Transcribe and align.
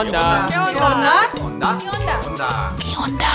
Onda? 0.00 0.46
¿Qué 0.48 0.58
onda? 0.58 1.30
Onda. 1.42 1.78
Onda. 2.96 3.32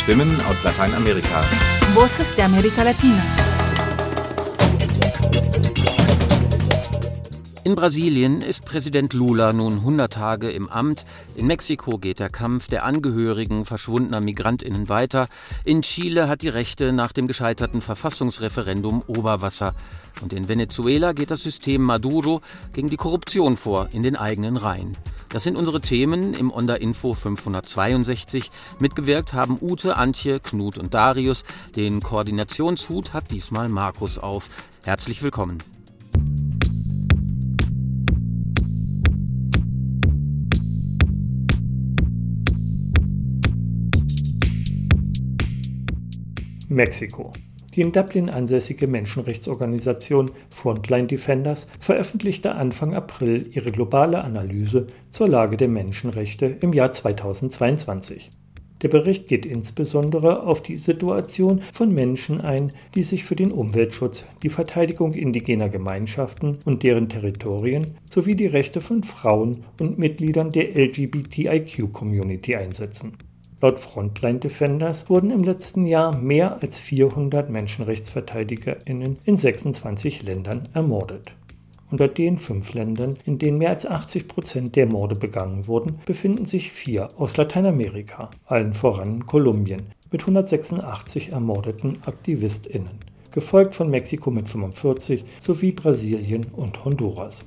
Stimmen 0.00 0.40
aus 0.48 0.64
Lateinamerika. 0.64 1.42
Voces 1.94 2.34
de 2.36 2.42
América 2.42 2.84
Latina. 2.84 3.47
In 7.68 7.74
Brasilien 7.74 8.40
ist 8.40 8.64
Präsident 8.64 9.12
Lula 9.12 9.52
nun 9.52 9.74
100 9.74 10.10
Tage 10.10 10.50
im 10.50 10.70
Amt. 10.70 11.04
In 11.36 11.46
Mexiko 11.46 11.98
geht 11.98 12.18
der 12.18 12.30
Kampf 12.30 12.68
der 12.68 12.82
Angehörigen 12.82 13.66
verschwundener 13.66 14.22
Migrantinnen 14.22 14.88
weiter. 14.88 15.26
In 15.66 15.82
Chile 15.82 16.28
hat 16.28 16.40
die 16.40 16.48
Rechte 16.48 16.94
nach 16.94 17.12
dem 17.12 17.28
gescheiterten 17.28 17.82
Verfassungsreferendum 17.82 19.02
Oberwasser. 19.06 19.74
Und 20.22 20.32
in 20.32 20.48
Venezuela 20.48 21.12
geht 21.12 21.30
das 21.30 21.42
System 21.42 21.82
Maduro 21.82 22.40
gegen 22.72 22.88
die 22.88 22.96
Korruption 22.96 23.58
vor 23.58 23.90
in 23.92 24.02
den 24.02 24.16
eigenen 24.16 24.56
Reihen. 24.56 24.96
Das 25.28 25.42
sind 25.42 25.58
unsere 25.58 25.82
Themen 25.82 26.32
im 26.32 26.50
Onda 26.50 26.74
Info 26.74 27.12
562. 27.12 28.50
Mitgewirkt 28.78 29.34
haben 29.34 29.58
Ute, 29.60 29.98
Antje, 29.98 30.40
Knut 30.40 30.78
und 30.78 30.94
Darius. 30.94 31.44
Den 31.76 32.00
Koordinationshut 32.00 33.12
hat 33.12 33.30
diesmal 33.30 33.68
Markus 33.68 34.18
auf. 34.18 34.48
Herzlich 34.86 35.22
willkommen. 35.22 35.58
Mexiko. 46.68 47.32
Die 47.74 47.80
in 47.80 47.92
Dublin 47.92 48.28
ansässige 48.28 48.86
Menschenrechtsorganisation 48.88 50.30
Frontline 50.50 51.06
Defenders 51.06 51.66
veröffentlichte 51.80 52.54
Anfang 52.54 52.94
April 52.94 53.48
ihre 53.52 53.70
globale 53.70 54.22
Analyse 54.22 54.86
zur 55.10 55.28
Lage 55.28 55.56
der 55.56 55.68
Menschenrechte 55.68 56.46
im 56.60 56.72
Jahr 56.72 56.92
2022. 56.92 58.30
Der 58.82 58.88
Bericht 58.88 59.28
geht 59.28 59.44
insbesondere 59.44 60.44
auf 60.44 60.62
die 60.62 60.76
Situation 60.76 61.62
von 61.72 61.92
Menschen 61.92 62.40
ein, 62.40 62.72
die 62.94 63.02
sich 63.02 63.24
für 63.24 63.34
den 63.34 63.50
Umweltschutz, 63.50 64.24
die 64.42 64.50
Verteidigung 64.50 65.14
indigener 65.14 65.68
Gemeinschaften 65.68 66.58
und 66.64 66.82
deren 66.82 67.08
Territorien 67.08 67.96
sowie 68.08 68.36
die 68.36 68.46
Rechte 68.46 68.80
von 68.80 69.02
Frauen 69.02 69.64
und 69.80 69.98
Mitgliedern 69.98 70.52
der 70.52 70.76
LGBTIQ-Community 70.76 72.54
einsetzen. 72.54 73.14
Laut 73.60 73.80
Frontline 73.80 74.38
Defenders 74.38 75.10
wurden 75.10 75.32
im 75.32 75.42
letzten 75.42 75.84
Jahr 75.84 76.16
mehr 76.16 76.62
als 76.62 76.78
400 76.78 77.50
MenschenrechtsverteidigerInnen 77.50 79.18
in 79.24 79.36
26 79.36 80.22
Ländern 80.22 80.68
ermordet. 80.74 81.32
Unter 81.90 82.06
den 82.06 82.38
fünf 82.38 82.72
Ländern, 82.74 83.18
in 83.24 83.40
denen 83.40 83.58
mehr 83.58 83.70
als 83.70 83.84
80 83.84 84.28
Prozent 84.28 84.76
der 84.76 84.86
Morde 84.86 85.16
begangen 85.16 85.66
wurden, 85.66 85.98
befinden 86.06 86.44
sich 86.44 86.70
vier 86.70 87.08
aus 87.16 87.36
Lateinamerika, 87.36 88.30
allen 88.46 88.74
voran 88.74 89.26
Kolumbien, 89.26 89.86
mit 90.12 90.20
186 90.20 91.32
ermordeten 91.32 91.98
AktivistInnen, 92.06 93.00
gefolgt 93.32 93.74
von 93.74 93.90
Mexiko 93.90 94.30
mit 94.30 94.48
45 94.48 95.24
sowie 95.40 95.72
Brasilien 95.72 96.46
und 96.52 96.84
Honduras. 96.84 97.44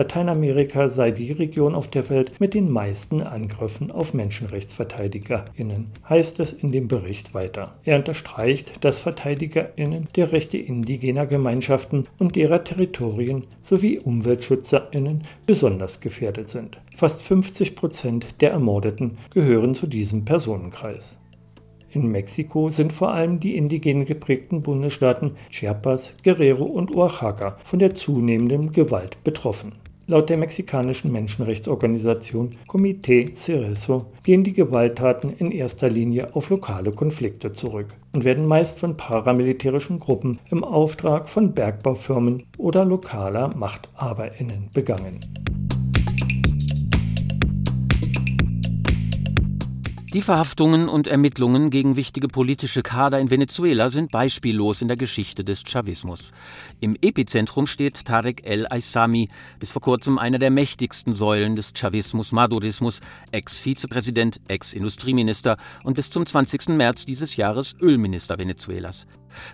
Lateinamerika 0.00 0.88
sei 0.88 1.10
die 1.10 1.30
Region 1.30 1.74
auf 1.74 1.86
der 1.86 2.08
Welt 2.08 2.40
mit 2.40 2.54
den 2.54 2.70
meisten 2.70 3.20
Angriffen 3.20 3.90
auf 3.90 4.14
MenschenrechtsverteidigerInnen, 4.14 5.88
heißt 6.08 6.40
es 6.40 6.54
in 6.54 6.72
dem 6.72 6.88
Bericht 6.88 7.34
weiter. 7.34 7.74
Er 7.84 7.98
unterstreicht, 7.98 8.82
dass 8.82 8.98
VerteidigerInnen 8.98 10.08
der 10.16 10.32
Rechte 10.32 10.56
indigener 10.56 11.26
Gemeinschaften 11.26 12.04
und 12.18 12.34
derer 12.34 12.64
Territorien 12.64 13.44
sowie 13.62 13.98
UmweltschützerInnen 13.98 15.24
besonders 15.44 16.00
gefährdet 16.00 16.48
sind. 16.48 16.80
Fast 16.96 17.20
50 17.20 17.76
Prozent 17.76 18.40
der 18.40 18.52
Ermordeten 18.52 19.18
gehören 19.34 19.74
zu 19.74 19.86
diesem 19.86 20.24
Personenkreis. 20.24 21.18
In 21.90 22.06
Mexiko 22.06 22.70
sind 22.70 22.92
vor 22.92 23.12
allem 23.12 23.38
die 23.38 23.54
indigen 23.54 24.06
geprägten 24.06 24.62
Bundesstaaten 24.62 25.32
Chiapas, 25.50 26.14
Guerrero 26.22 26.64
und 26.64 26.96
Oaxaca 26.96 27.58
von 27.64 27.80
der 27.80 27.94
zunehmenden 27.94 28.72
Gewalt 28.72 29.22
betroffen. 29.24 29.72
Laut 30.10 30.28
der 30.28 30.38
mexikanischen 30.38 31.12
Menschenrechtsorganisation 31.12 32.56
Comité 32.66 33.32
Cerezo 33.32 34.06
gehen 34.24 34.42
die 34.42 34.52
Gewalttaten 34.52 35.32
in 35.38 35.52
erster 35.52 35.88
Linie 35.88 36.34
auf 36.34 36.50
lokale 36.50 36.90
Konflikte 36.90 37.52
zurück 37.52 37.94
und 38.12 38.24
werden 38.24 38.44
meist 38.44 38.80
von 38.80 38.96
paramilitärischen 38.96 40.00
Gruppen 40.00 40.40
im 40.50 40.64
Auftrag 40.64 41.28
von 41.28 41.54
Bergbaufirmen 41.54 42.42
oder 42.58 42.84
lokaler 42.84 43.54
Machthaberinnen 43.54 44.70
begangen. 44.74 45.20
Die 50.12 50.22
Verhaftungen 50.22 50.88
und 50.88 51.06
Ermittlungen 51.06 51.70
gegen 51.70 51.94
wichtige 51.94 52.26
politische 52.26 52.82
Kader 52.82 53.20
in 53.20 53.30
Venezuela 53.30 53.90
sind 53.90 54.10
beispiellos 54.10 54.82
in 54.82 54.88
der 54.88 54.96
Geschichte 54.96 55.44
des 55.44 55.62
Chavismus. 55.64 56.32
Im 56.80 56.96
Epizentrum 57.00 57.68
steht 57.68 58.06
Tarek 58.06 58.44
El 58.44 58.66
Aissami, 58.66 59.28
bis 59.60 59.70
vor 59.70 59.82
kurzem 59.82 60.18
einer 60.18 60.40
der 60.40 60.50
mächtigsten 60.50 61.14
Säulen 61.14 61.54
des 61.54 61.74
Chavismus-Madurismus, 61.76 62.98
Ex-Vizepräsident, 63.30 64.40
Ex-Industrieminister 64.48 65.56
und 65.84 65.94
bis 65.94 66.10
zum 66.10 66.26
20. 66.26 66.70
März 66.70 67.04
dieses 67.04 67.36
Jahres 67.36 67.76
Ölminister 67.80 68.36
Venezuelas. 68.36 69.06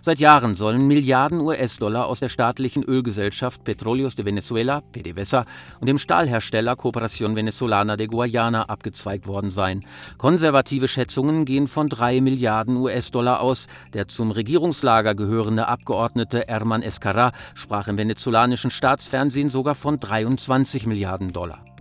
Seit 0.03 0.19
Jahren 0.19 0.57
sollen 0.57 0.87
Milliarden 0.87 1.41
US-Dollar 1.41 2.07
aus 2.07 2.21
der 2.21 2.29
staatlichen 2.29 2.83
Ölgesellschaft 2.83 3.65
Petróleos 3.65 4.15
de 4.15 4.25
Venezuela, 4.25 4.81
PDVSA, 4.93 5.45
und 5.81 5.87
dem 5.87 5.99
Stahlhersteller 5.99 6.77
Cooperación 6.77 7.37
Venezolana 7.37 7.97
de 7.97 8.07
Guayana 8.07 8.69
abgezweigt 8.69 9.27
worden 9.27 9.51
sein. 9.51 9.85
Konservative 10.19 10.89
Schätzungen 10.89 11.45
gehen 11.45 11.69
von 11.69 11.89
drei 11.89 12.21
Milliarden 12.21 12.77
US-Dollar 12.77 13.41
aus. 13.41 13.67
Der 13.93 14.09
zum 14.09 14.31
Regierungslager 14.31 15.15
gehörende 15.15 15.69
Abgeordnete 15.69 16.45
Herman 16.47 16.83
Escarra 16.83 17.33
sprach 17.55 17.89
im 17.89 17.99
venezolanischen 17.99 18.71
Staatsfernsehen 18.71 19.51
sogar 19.51 19.75
von 19.75 19.99
23 19.99 20.87
Milliarden 20.87 21.33
Dollar. 21.33 21.76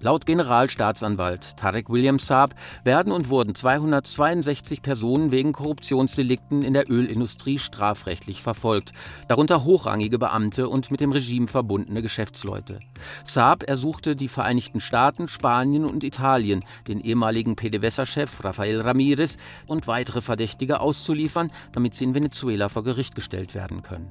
Laut 0.00 0.26
Generalstaatsanwalt 0.26 1.56
Tarek 1.56 1.90
William 1.90 2.20
Saab 2.20 2.54
werden 2.84 3.12
und 3.12 3.30
wurden 3.30 3.56
262 3.56 4.80
Personen 4.80 5.32
wegen 5.32 5.52
Korruptionsdelikten 5.52 6.62
in 6.62 6.72
der 6.72 6.88
Ölindustrie 6.88 7.58
strafrechtlich 7.58 8.40
verfolgt, 8.40 8.92
darunter 9.26 9.64
hochrangige 9.64 10.20
Beamte 10.20 10.68
und 10.68 10.92
mit 10.92 11.00
dem 11.00 11.10
Regime 11.10 11.48
verbundene 11.48 12.00
Geschäftsleute. 12.00 12.78
Saab 13.24 13.64
ersuchte 13.64 14.14
die 14.14 14.28
Vereinigten 14.28 14.80
Staaten, 14.80 15.26
Spanien 15.26 15.84
und 15.84 16.04
Italien, 16.04 16.64
den 16.86 17.00
ehemaligen 17.00 17.56
PDVSA-Chef 17.56 18.44
Rafael 18.44 18.80
Ramirez 18.80 19.36
und 19.66 19.88
weitere 19.88 20.20
Verdächtige 20.20 20.78
auszuliefern, 20.78 21.50
damit 21.72 21.94
sie 21.94 22.04
in 22.04 22.14
Venezuela 22.14 22.68
vor 22.68 22.84
Gericht 22.84 23.16
gestellt 23.16 23.56
werden 23.56 23.82
können. 23.82 24.08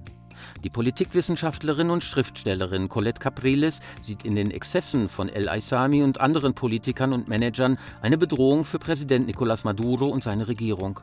Die 0.64 0.70
Politikwissenschaftlerin 0.70 1.90
und 1.90 2.04
Schriftstellerin 2.04 2.90
Colette 2.90 3.20
Capriles 3.20 3.80
sieht 4.02 4.26
in 4.26 4.36
den 4.36 4.52
Exzessen 4.52 5.10
von 5.10 5.30
El 5.30 5.50
Aissami 5.50 6.04
und 6.04 6.20
anderen 6.20 6.54
Politikern 6.54 7.14
und 7.14 7.28
Managern 7.28 7.78
eine 8.02 8.18
Bedrohung 8.18 8.66
für 8.66 8.80
Präsident 8.80 9.30
Nicolás 9.30 9.66
Maduro 9.66 10.08
und 10.08 10.24
seine 10.24 10.48
Regierung. 10.48 11.00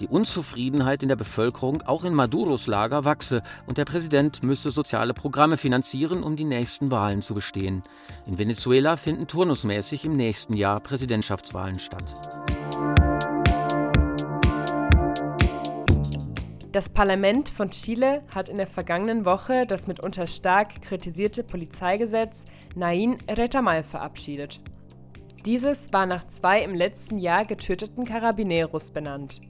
Die 0.00 0.08
Unzufriedenheit 0.08 1.02
in 1.02 1.08
der 1.08 1.16
Bevölkerung, 1.16 1.82
auch 1.82 2.04
in 2.04 2.14
Maduros 2.14 2.66
Lager, 2.66 3.04
wachse 3.04 3.42
und 3.66 3.78
der 3.78 3.84
Präsident 3.84 4.42
müsse 4.42 4.70
soziale 4.70 5.14
Programme 5.14 5.56
finanzieren, 5.56 6.22
um 6.22 6.36
die 6.36 6.44
nächsten 6.44 6.90
Wahlen 6.90 7.22
zu 7.22 7.34
bestehen. 7.34 7.82
In 8.26 8.38
Venezuela 8.38 8.96
finden 8.96 9.26
turnusmäßig 9.26 10.04
im 10.04 10.16
nächsten 10.16 10.54
Jahr 10.54 10.80
Präsidentschaftswahlen 10.80 11.78
statt. 11.78 13.07
Das 16.70 16.90
Parlament 16.90 17.48
von 17.48 17.70
Chile 17.70 18.22
hat 18.34 18.50
in 18.50 18.58
der 18.58 18.66
vergangenen 18.66 19.24
Woche 19.24 19.64
das 19.66 19.86
mitunter 19.86 20.26
stark 20.26 20.82
kritisierte 20.82 21.42
Polizeigesetz 21.42 22.44
Nain 22.76 23.16
Retamal 23.26 23.82
verabschiedet. 23.82 24.60
Dieses 25.46 25.90
war 25.94 26.04
nach 26.04 26.26
zwei 26.26 26.62
im 26.62 26.74
letzten 26.74 27.18
Jahr 27.18 27.46
getöteten 27.46 28.04
Carabineros 28.04 28.90
benannt. 28.90 29.40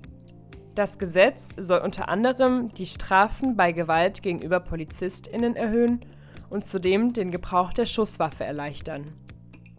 Das 0.76 0.96
Gesetz 0.96 1.48
soll 1.56 1.80
unter 1.80 2.08
anderem 2.08 2.72
die 2.74 2.86
Strafen 2.86 3.56
bei 3.56 3.72
Gewalt 3.72 4.22
gegenüber 4.22 4.60
PolizistInnen 4.60 5.56
erhöhen 5.56 6.04
und 6.50 6.64
zudem 6.64 7.14
den 7.14 7.32
Gebrauch 7.32 7.72
der 7.72 7.86
Schusswaffe 7.86 8.44
erleichtern. 8.44 9.12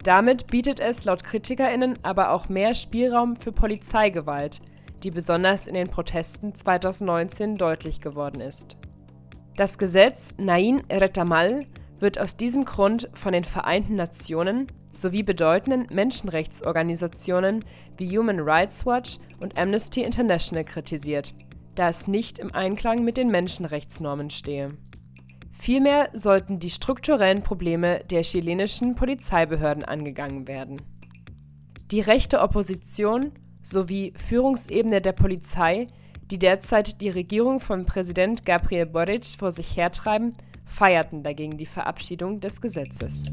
Damit 0.02 0.46
bietet 0.48 0.78
es 0.78 1.06
laut 1.06 1.24
KritikerInnen 1.24 1.98
aber 2.02 2.32
auch 2.32 2.50
mehr 2.50 2.74
Spielraum 2.74 3.36
für 3.36 3.52
Polizeigewalt, 3.52 4.60
die 5.02 5.10
besonders 5.10 5.66
in 5.66 5.74
den 5.74 5.88
Protesten 5.88 6.54
2019 6.54 7.56
deutlich 7.56 8.00
geworden 8.00 8.40
ist. 8.40 8.76
Das 9.56 9.78
Gesetz 9.78 10.34
Nain 10.38 10.82
Retamal 10.90 11.66
wird 11.98 12.18
aus 12.18 12.36
diesem 12.36 12.64
Grund 12.64 13.10
von 13.14 13.32
den 13.32 13.44
Vereinten 13.44 13.96
Nationen 13.96 14.66
sowie 14.92 15.22
bedeutenden 15.22 15.86
Menschenrechtsorganisationen 15.94 17.64
wie 17.96 18.16
Human 18.16 18.40
Rights 18.40 18.86
Watch 18.86 19.18
und 19.38 19.58
Amnesty 19.58 20.02
International 20.02 20.64
kritisiert, 20.64 21.34
da 21.74 21.88
es 21.88 22.08
nicht 22.08 22.38
im 22.38 22.54
Einklang 22.54 23.04
mit 23.04 23.16
den 23.16 23.30
Menschenrechtsnormen 23.30 24.30
stehe. 24.30 24.76
Vielmehr 25.52 26.08
sollten 26.14 26.58
die 26.58 26.70
strukturellen 26.70 27.42
Probleme 27.42 28.00
der 28.10 28.22
chilenischen 28.22 28.94
Polizeibehörden 28.94 29.84
angegangen 29.84 30.48
werden. 30.48 30.80
Die 31.90 32.00
rechte 32.00 32.40
Opposition 32.40 33.32
sowie 33.62 34.12
Führungsebene 34.16 35.00
der 35.00 35.12
Polizei, 35.12 35.88
die 36.30 36.38
derzeit 36.38 37.00
die 37.00 37.10
Regierung 37.10 37.60
von 37.60 37.86
Präsident 37.86 38.44
Gabriel 38.46 38.86
Boric 38.86 39.26
vor 39.38 39.52
sich 39.52 39.76
hertreiben, 39.76 40.34
feierten 40.64 41.22
dagegen 41.22 41.58
die 41.58 41.66
Verabschiedung 41.66 42.40
des 42.40 42.60
Gesetzes. 42.60 43.24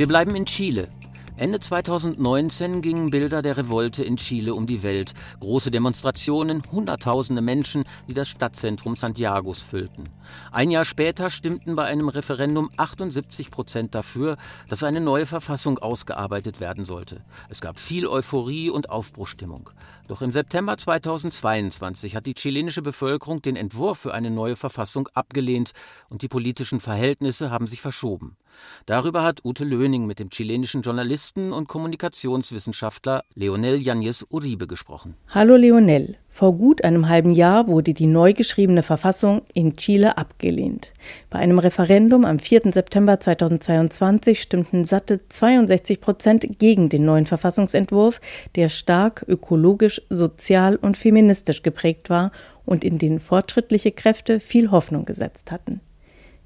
Wir 0.00 0.08
bleiben 0.08 0.34
in 0.34 0.46
Chile. 0.46 0.88
Ende 1.36 1.60
2019 1.60 2.80
gingen 2.80 3.10
Bilder 3.10 3.42
der 3.42 3.58
Revolte 3.58 4.02
in 4.02 4.16
Chile 4.16 4.54
um 4.54 4.66
die 4.66 4.82
Welt. 4.82 5.12
Große 5.40 5.70
Demonstrationen, 5.70 6.62
Hunderttausende 6.72 7.42
Menschen, 7.42 7.84
die 8.08 8.14
das 8.14 8.30
Stadtzentrum 8.30 8.96
Santiagos 8.96 9.60
füllten. 9.60 10.04
Ein 10.52 10.70
Jahr 10.70 10.86
später 10.86 11.28
stimmten 11.28 11.76
bei 11.76 11.84
einem 11.84 12.08
Referendum 12.08 12.70
78 12.78 13.50
Prozent 13.50 13.94
dafür, 13.94 14.38
dass 14.70 14.84
eine 14.84 15.02
neue 15.02 15.26
Verfassung 15.26 15.78
ausgearbeitet 15.78 16.60
werden 16.60 16.86
sollte. 16.86 17.22
Es 17.50 17.60
gab 17.60 17.78
viel 17.78 18.06
Euphorie 18.06 18.70
und 18.70 18.88
Aufbruchstimmung. 18.88 19.68
Doch 20.08 20.22
im 20.22 20.32
September 20.32 20.78
2022 20.78 22.16
hat 22.16 22.24
die 22.24 22.34
chilenische 22.34 22.80
Bevölkerung 22.80 23.42
den 23.42 23.56
Entwurf 23.56 23.98
für 23.98 24.14
eine 24.14 24.30
neue 24.30 24.56
Verfassung 24.56 25.08
abgelehnt 25.12 25.72
und 26.08 26.22
die 26.22 26.28
politischen 26.28 26.80
Verhältnisse 26.80 27.50
haben 27.50 27.66
sich 27.66 27.82
verschoben. 27.82 28.38
Darüber 28.86 29.22
hat 29.22 29.44
Ute 29.44 29.64
Löning 29.64 30.06
mit 30.06 30.18
dem 30.18 30.30
chilenischen 30.30 30.82
Journalisten 30.82 31.52
und 31.52 31.68
Kommunikationswissenschaftler 31.68 33.24
Leonel 33.34 33.76
Yañez 33.76 34.24
Uribe 34.30 34.66
gesprochen. 34.66 35.14
Hallo 35.28 35.56
Leonel, 35.56 36.16
vor 36.28 36.56
gut 36.56 36.84
einem 36.84 37.08
halben 37.08 37.32
Jahr 37.32 37.68
wurde 37.68 37.94
die 37.94 38.06
neu 38.06 38.32
geschriebene 38.32 38.82
Verfassung 38.82 39.42
in 39.52 39.76
Chile 39.76 40.16
abgelehnt. 40.16 40.92
Bei 41.28 41.38
einem 41.38 41.58
Referendum 41.58 42.24
am 42.24 42.38
4. 42.38 42.72
September 42.72 43.20
2022 43.20 44.40
stimmten 44.40 44.84
satte 44.84 45.20
62 45.28 46.00
Prozent 46.00 46.58
gegen 46.58 46.88
den 46.88 47.04
neuen 47.04 47.26
Verfassungsentwurf, 47.26 48.20
der 48.56 48.68
stark 48.68 49.24
ökologisch, 49.28 50.02
sozial 50.08 50.76
und 50.76 50.96
feministisch 50.96 51.62
geprägt 51.62 52.10
war 52.10 52.32
und 52.64 52.84
in 52.84 52.98
den 52.98 53.18
fortschrittliche 53.20 53.92
Kräfte 53.92 54.40
viel 54.40 54.70
Hoffnung 54.70 55.04
gesetzt 55.04 55.50
hatten. 55.50 55.80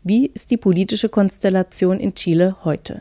Wie 0.06 0.26
ist 0.26 0.50
die 0.50 0.58
politische 0.58 1.08
Konstellation 1.08 1.98
in 1.98 2.14
Chile 2.14 2.56
heute? 2.62 3.00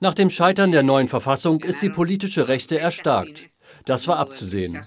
Nach 0.00 0.14
dem 0.14 0.30
Scheitern 0.30 0.72
der 0.72 0.82
neuen 0.82 1.08
Verfassung 1.08 1.62
ist 1.62 1.82
die 1.82 1.90
politische 1.90 2.48
Rechte 2.48 2.78
erstarkt. 2.78 3.50
Das 3.84 4.08
war 4.08 4.16
abzusehen. 4.16 4.80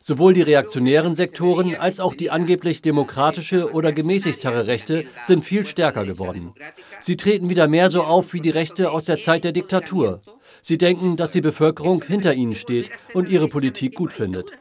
Sowohl 0.00 0.34
die 0.34 0.42
reaktionären 0.42 1.16
Sektoren 1.16 1.74
als 1.74 1.98
auch 1.98 2.14
die 2.14 2.30
angeblich 2.30 2.80
demokratische 2.80 3.72
oder 3.72 3.90
gemäßigtere 3.90 4.68
Rechte 4.68 5.06
sind 5.22 5.44
viel 5.44 5.66
stärker 5.66 6.04
geworden. 6.04 6.54
Sie 7.00 7.16
treten 7.16 7.48
wieder 7.48 7.66
mehr 7.66 7.88
so 7.88 8.04
auf 8.04 8.34
wie 8.34 8.40
die 8.40 8.50
Rechte 8.50 8.92
aus 8.92 9.06
der 9.06 9.18
Zeit 9.18 9.42
der 9.42 9.52
Diktatur. 9.52 10.22
Sie 10.60 10.78
denken, 10.78 11.16
dass 11.16 11.32
die 11.32 11.40
Bevölkerung 11.40 12.04
hinter 12.04 12.34
ihnen 12.34 12.54
steht 12.54 12.90
und 13.14 13.28
ihre 13.28 13.48
Politik 13.48 13.96
gut 13.96 14.12
findet. 14.12 14.52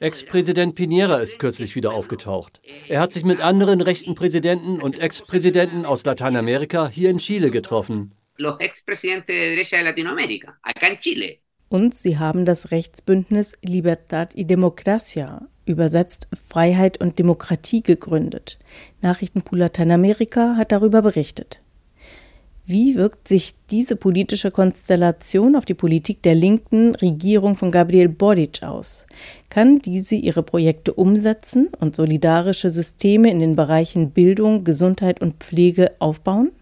Ex-Präsident 0.00 0.78
Piñera 0.78 1.18
ist 1.18 1.38
kürzlich 1.38 1.76
wieder 1.76 1.92
aufgetaucht. 1.92 2.62
Er 2.88 3.00
hat 3.00 3.12
sich 3.12 3.22
mit 3.22 3.40
anderen 3.40 3.82
rechten 3.82 4.14
Präsidenten 4.14 4.80
und 4.80 4.98
Ex-Präsidenten 4.98 5.84
aus 5.84 6.06
Lateinamerika 6.06 6.88
hier 6.88 7.10
in 7.10 7.18
Chile 7.18 7.50
getroffen. 7.50 8.14
Und 11.68 11.94
sie 11.94 12.18
haben 12.18 12.44
das 12.46 12.70
Rechtsbündnis 12.70 13.58
Libertad 13.62 14.34
y 14.34 14.46
Democracia, 14.46 15.46
übersetzt 15.66 16.28
Freiheit 16.48 16.98
und 16.98 17.18
Demokratie, 17.18 17.82
gegründet. 17.82 18.58
Nachrichtenpool 19.02 19.58
Lateinamerika 19.58 20.54
hat 20.56 20.72
darüber 20.72 21.02
berichtet. 21.02 21.60
Wie 22.72 22.94
wirkt 22.94 23.26
sich 23.26 23.54
diese 23.72 23.96
politische 23.96 24.52
Konstellation 24.52 25.56
auf 25.56 25.64
die 25.64 25.74
Politik 25.74 26.22
der 26.22 26.36
linken 26.36 26.94
Regierung 26.94 27.56
von 27.56 27.72
Gabriel 27.72 28.08
Boric 28.08 28.62
aus? 28.62 29.06
Kann 29.48 29.80
diese 29.80 30.14
ihre 30.14 30.44
Projekte 30.44 30.94
umsetzen 30.94 31.70
und 31.80 31.96
solidarische 31.96 32.70
Systeme 32.70 33.28
in 33.28 33.40
den 33.40 33.56
Bereichen 33.56 34.12
Bildung, 34.12 34.62
Gesundheit 34.62 35.20
und 35.20 35.42
Pflege 35.42 35.96
aufbauen? 35.98 36.52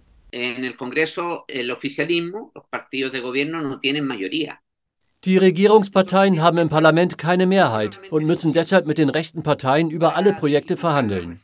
Die 5.25 5.37
Regierungsparteien 5.37 6.40
haben 6.40 6.56
im 6.56 6.69
Parlament 6.70 7.19
keine 7.19 7.46
Mehrheit 7.46 8.00
und 8.11 8.25
müssen 8.25 8.54
deshalb 8.54 8.87
mit 8.87 8.96
den 8.96 9.11
rechten 9.11 9.43
Parteien 9.43 9.90
über 9.90 10.16
alle 10.16 10.32
Projekte 10.32 10.78
verhandeln. 10.78 11.43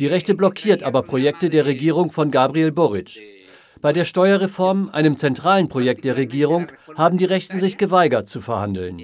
Die 0.00 0.08
Rechte 0.08 0.34
blockiert 0.34 0.82
aber 0.82 1.02
Projekte 1.02 1.48
der 1.48 1.64
Regierung 1.64 2.10
von 2.10 2.32
Gabriel 2.32 2.72
Boric. 2.72 3.39
Bei 3.80 3.92
der 3.92 4.04
Steuerreform, 4.04 4.90
einem 4.90 5.16
zentralen 5.16 5.68
Projekt 5.68 6.04
der 6.04 6.16
Regierung, 6.16 6.66
haben 6.96 7.16
die 7.16 7.24
Rechten 7.24 7.58
sich 7.58 7.78
geweigert 7.78 8.28
zu 8.28 8.40
verhandeln. 8.40 9.00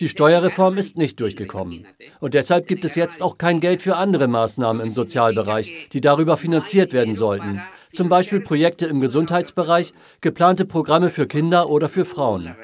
Die 0.00 0.08
Steuerreform 0.08 0.76
ist 0.76 0.96
nicht 0.96 1.18
durchgekommen. 1.20 1.86
Und 2.20 2.34
deshalb 2.34 2.68
gibt 2.68 2.84
es 2.84 2.94
jetzt 2.94 3.22
auch 3.22 3.38
kein 3.38 3.60
Geld 3.60 3.82
für 3.82 3.96
andere 3.96 4.28
Maßnahmen 4.28 4.82
im 4.86 4.90
Sozialbereich, 4.90 5.88
die 5.92 6.00
darüber 6.00 6.36
finanziert 6.36 6.92
werden 6.92 7.14
sollten. 7.14 7.60
Zum 7.90 8.08
Beispiel 8.08 8.40
Projekte 8.40 8.86
im 8.86 9.00
Gesundheitsbereich, 9.00 9.92
geplante 10.20 10.66
Programme 10.66 11.10
für 11.10 11.26
Kinder 11.26 11.68
oder 11.70 11.88
für 11.88 12.04
Frauen. 12.04 12.54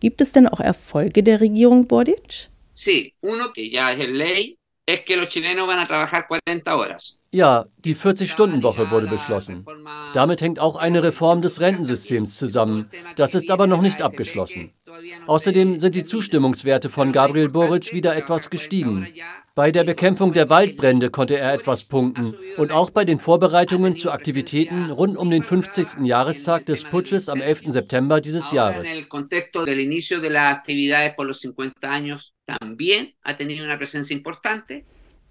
Gibt 0.00 0.20
es 0.20 0.32
denn 0.32 0.48
auch 0.48 0.60
Erfolge 0.60 1.22
der 1.22 1.40
Regierung 1.40 1.86
Boric? 1.86 2.48
Sí, 2.78 3.14
uno 3.22 3.52
que 3.54 3.62
ya 3.62 3.90
es 3.92 4.06
ley 4.06 4.58
ja, 7.36 7.66
die 7.84 7.94
40-Stunden-Woche 7.94 8.90
wurde 8.90 9.08
beschlossen. 9.08 9.66
Damit 10.14 10.40
hängt 10.40 10.58
auch 10.58 10.76
eine 10.76 11.02
Reform 11.02 11.42
des 11.42 11.60
Rentensystems 11.60 12.38
zusammen. 12.38 12.90
Das 13.16 13.34
ist 13.34 13.50
aber 13.50 13.66
noch 13.66 13.82
nicht 13.82 14.00
abgeschlossen. 14.00 14.72
Außerdem 15.26 15.78
sind 15.78 15.94
die 15.94 16.04
Zustimmungswerte 16.04 16.90
von 16.90 17.12
Gabriel 17.12 17.48
Boric 17.48 17.92
wieder 17.92 18.14
etwas 18.16 18.50
gestiegen. 18.50 19.06
Bei 19.54 19.72
der 19.72 19.84
Bekämpfung 19.84 20.34
der 20.34 20.50
Waldbrände 20.50 21.08
konnte 21.08 21.38
er 21.38 21.54
etwas 21.54 21.84
punkten 21.84 22.34
und 22.58 22.72
auch 22.72 22.90
bei 22.90 23.06
den 23.06 23.18
Vorbereitungen 23.18 23.96
zu 23.96 24.10
Aktivitäten 24.10 24.90
rund 24.90 25.16
um 25.16 25.30
den 25.30 25.42
50. 25.42 26.04
Jahrestag 26.04 26.66
des 26.66 26.84
Putsches 26.84 27.30
am 27.30 27.40
11. 27.40 27.62
September 27.68 28.20
dieses 28.20 28.52
Jahres. 28.52 28.86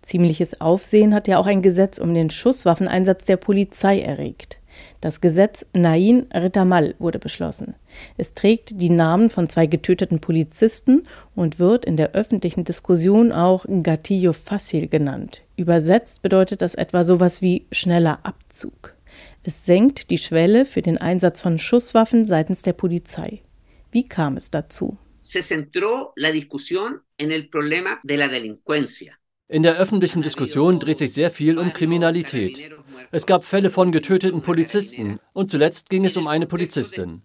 Ziemliches 0.01 0.61
Aufsehen 0.61 1.13
hat 1.13 1.27
ja 1.27 1.37
auch 1.37 1.45
ein 1.45 1.61
Gesetz 1.61 1.99
um 1.99 2.13
den 2.13 2.29
Schusswaffeneinsatz 2.29 3.25
der 3.25 3.37
Polizei 3.37 3.99
erregt. 3.99 4.59
Das 5.05 5.21
Gesetz 5.21 5.67
Nain 5.71 6.25
Retamal 6.33 6.95
wurde 6.97 7.19
beschlossen. 7.19 7.75
Es 8.17 8.33
trägt 8.33 8.81
die 8.81 8.89
Namen 8.89 9.29
von 9.29 9.49
zwei 9.49 9.67
getöteten 9.67 10.17
Polizisten 10.19 11.03
und 11.35 11.59
wird 11.59 11.85
in 11.85 11.95
der 11.95 12.13
öffentlichen 12.13 12.63
Diskussion 12.63 13.31
auch 13.31 13.67
Gatillo 13.83 14.31
Fácil 14.31 14.87
genannt. 14.87 15.43
Übersetzt 15.57 16.23
bedeutet 16.23 16.63
das 16.63 16.73
etwa 16.73 17.03
sowas 17.03 17.43
wie 17.43 17.67
schneller 17.71 18.17
Abzug. 18.23 18.95
Es 19.43 19.63
senkt 19.63 20.09
die 20.09 20.17
Schwelle 20.17 20.65
für 20.65 20.81
den 20.81 20.97
Einsatz 20.97 21.39
von 21.39 21.59
Schusswaffen 21.59 22.25
seitens 22.25 22.63
der 22.63 22.73
Polizei. 22.73 23.43
Wie 23.91 24.05
kam 24.05 24.37
es 24.37 24.49
dazu? 24.49 24.97
Se 25.19 25.43
centró 25.43 26.13
la 26.15 26.31
discusión 26.31 27.03
en 27.17 27.31
el 27.31 27.47
problema 27.49 27.99
de 28.03 28.17
la 28.17 28.27
delincuencia. 28.27 29.13
In 29.47 29.61
der 29.61 29.77
öffentlichen 29.77 30.23
Diskussion 30.23 30.79
dreht 30.79 30.97
sich 30.97 31.13
sehr 31.13 31.29
viel 31.29 31.59
um 31.59 31.71
Kriminalität. 31.71 32.71
Es 33.11 33.27
gab 33.27 33.43
Fälle 33.43 33.69
von 33.69 33.91
getöteten 33.91 34.41
Polizisten 34.41 35.19
und 35.33 35.51
zuletzt 35.51 35.91
ging 35.91 36.03
es 36.03 36.17
um 36.17 36.25
eine 36.27 36.47
Polizistin. 36.47 37.21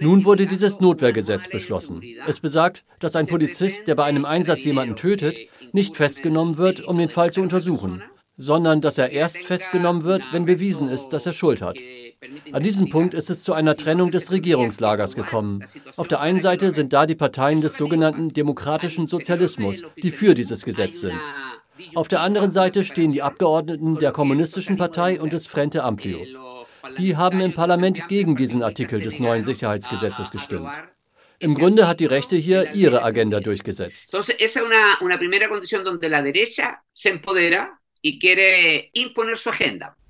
Nun 0.00 0.26
wurde 0.26 0.46
dieses 0.46 0.80
Notwehrgesetz 0.80 1.48
beschlossen. 1.48 2.02
Es 2.26 2.40
besagt, 2.40 2.84
dass 3.00 3.16
ein 3.16 3.26
Polizist, 3.26 3.88
der 3.88 3.94
bei 3.94 4.04
einem 4.04 4.26
Einsatz 4.26 4.64
jemanden 4.64 4.96
tötet, 4.96 5.38
nicht 5.72 5.96
festgenommen 5.96 6.58
wird, 6.58 6.82
um 6.82 6.98
den 6.98 7.08
Fall 7.08 7.32
zu 7.32 7.40
untersuchen. 7.40 8.02
Sondern 8.36 8.80
dass 8.80 8.98
er 8.98 9.10
erst 9.10 9.38
festgenommen 9.38 10.04
wird, 10.04 10.24
wenn 10.32 10.44
bewiesen 10.44 10.88
ist, 10.88 11.10
dass 11.10 11.26
er 11.26 11.32
Schuld 11.32 11.62
hat. 11.62 11.78
An 12.52 12.62
diesem 12.62 12.88
Punkt 12.88 13.14
ist 13.14 13.30
es 13.30 13.42
zu 13.42 13.52
einer 13.52 13.76
Trennung 13.76 14.10
des 14.10 14.30
Regierungslagers 14.30 15.14
gekommen. 15.14 15.64
Auf 15.96 16.08
der 16.08 16.20
einen 16.20 16.40
Seite 16.40 16.70
sind 16.70 16.92
da 16.92 17.06
die 17.06 17.14
Parteien 17.14 17.60
des 17.60 17.76
sogenannten 17.76 18.32
demokratischen 18.32 19.06
Sozialismus, 19.06 19.82
die 20.02 20.10
für 20.10 20.34
dieses 20.34 20.64
Gesetz 20.64 21.00
sind. 21.00 21.20
Auf 21.94 22.08
der 22.08 22.20
anderen 22.20 22.52
Seite 22.52 22.84
stehen 22.84 23.12
die 23.12 23.22
Abgeordneten 23.22 23.98
der 23.98 24.12
Kommunistischen 24.12 24.76
Partei 24.76 25.20
und 25.20 25.32
des 25.32 25.46
Frente 25.46 25.82
Amplio. 25.82 26.20
Die 26.98 27.16
haben 27.16 27.40
im 27.40 27.52
Parlament 27.52 28.08
gegen 28.08 28.36
diesen 28.36 28.62
Artikel 28.62 29.00
des 29.00 29.18
neuen 29.18 29.44
Sicherheitsgesetzes 29.44 30.30
gestimmt. 30.30 30.70
Im 31.38 31.54
Grunde 31.54 31.86
hat 31.86 32.00
die 32.00 32.06
Rechte 32.06 32.36
hier 32.36 32.74
ihre 32.74 33.02
Agenda 33.02 33.40
durchgesetzt. 33.40 34.08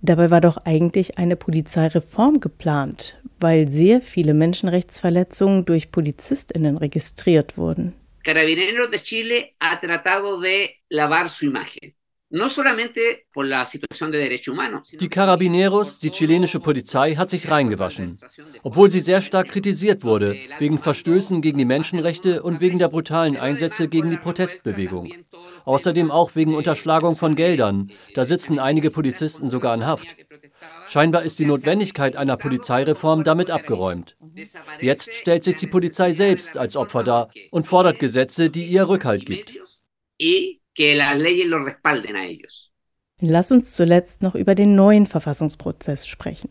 Dabei 0.00 0.30
war 0.30 0.40
doch 0.40 0.56
eigentlich 0.58 1.18
eine 1.18 1.36
Polizeireform 1.36 2.40
geplant, 2.40 3.20
weil 3.40 3.70
sehr 3.70 4.00
viele 4.00 4.34
Menschenrechtsverletzungen 4.34 5.64
durch 5.64 5.90
PolizistInnen 5.90 6.76
registriert 6.76 7.56
wurden. 7.56 7.94
Carabineros 8.24 8.90
de 8.90 8.98
Chile 8.98 9.54
ha 9.60 9.76
tratado 9.76 10.40
de 10.40 10.70
lavar 10.90 11.28
su 11.28 11.46
imagen. 11.46 11.94
Die 15.00 15.08
Carabineros, 15.08 15.98
die 15.98 16.10
chilenische 16.10 16.60
Polizei, 16.60 17.14
hat 17.14 17.30
sich 17.30 17.50
reingewaschen, 17.50 18.18
obwohl 18.62 18.90
sie 18.90 19.00
sehr 19.00 19.22
stark 19.22 19.48
kritisiert 19.48 20.04
wurde, 20.04 20.36
wegen 20.58 20.76
Verstößen 20.76 21.40
gegen 21.40 21.56
die 21.56 21.64
Menschenrechte 21.64 22.42
und 22.42 22.60
wegen 22.60 22.78
der 22.78 22.88
brutalen 22.88 23.38
Einsätze 23.38 23.88
gegen 23.88 24.10
die 24.10 24.18
Protestbewegung. 24.18 25.14
Außerdem 25.64 26.10
auch 26.10 26.36
wegen 26.36 26.54
Unterschlagung 26.54 27.16
von 27.16 27.36
Geldern. 27.36 27.90
Da 28.14 28.26
sitzen 28.26 28.58
einige 28.58 28.90
Polizisten 28.90 29.48
sogar 29.48 29.74
in 29.74 29.86
Haft. 29.86 30.14
Scheinbar 30.88 31.22
ist 31.22 31.38
die 31.38 31.46
Notwendigkeit 31.46 32.16
einer 32.16 32.36
Polizeireform 32.36 33.24
damit 33.24 33.50
abgeräumt. 33.50 34.18
Jetzt 34.82 35.14
stellt 35.14 35.42
sich 35.42 35.56
die 35.56 35.68
Polizei 35.68 36.12
selbst 36.12 36.58
als 36.58 36.76
Opfer 36.76 37.02
dar 37.02 37.30
und 37.50 37.66
fordert 37.66 37.98
Gesetze, 37.98 38.50
die 38.50 38.66
ihr 38.66 38.90
Rückhalt 38.90 39.24
gibt 39.24 39.54
que 40.76 40.94
las 40.94 41.16
leyes 41.16 41.46
los 41.46 41.64
respalden 41.64 42.16
a 42.16 42.26
ellos. 42.26 42.70
Lass 43.20 43.50
uns 43.50 43.72
zuletzt 43.74 44.22
noch 44.22 44.34
über 44.34 44.54
den 44.54 44.74
neuen 44.76 45.06
Verfassungsprozess 45.06 46.06
sprechen. 46.06 46.50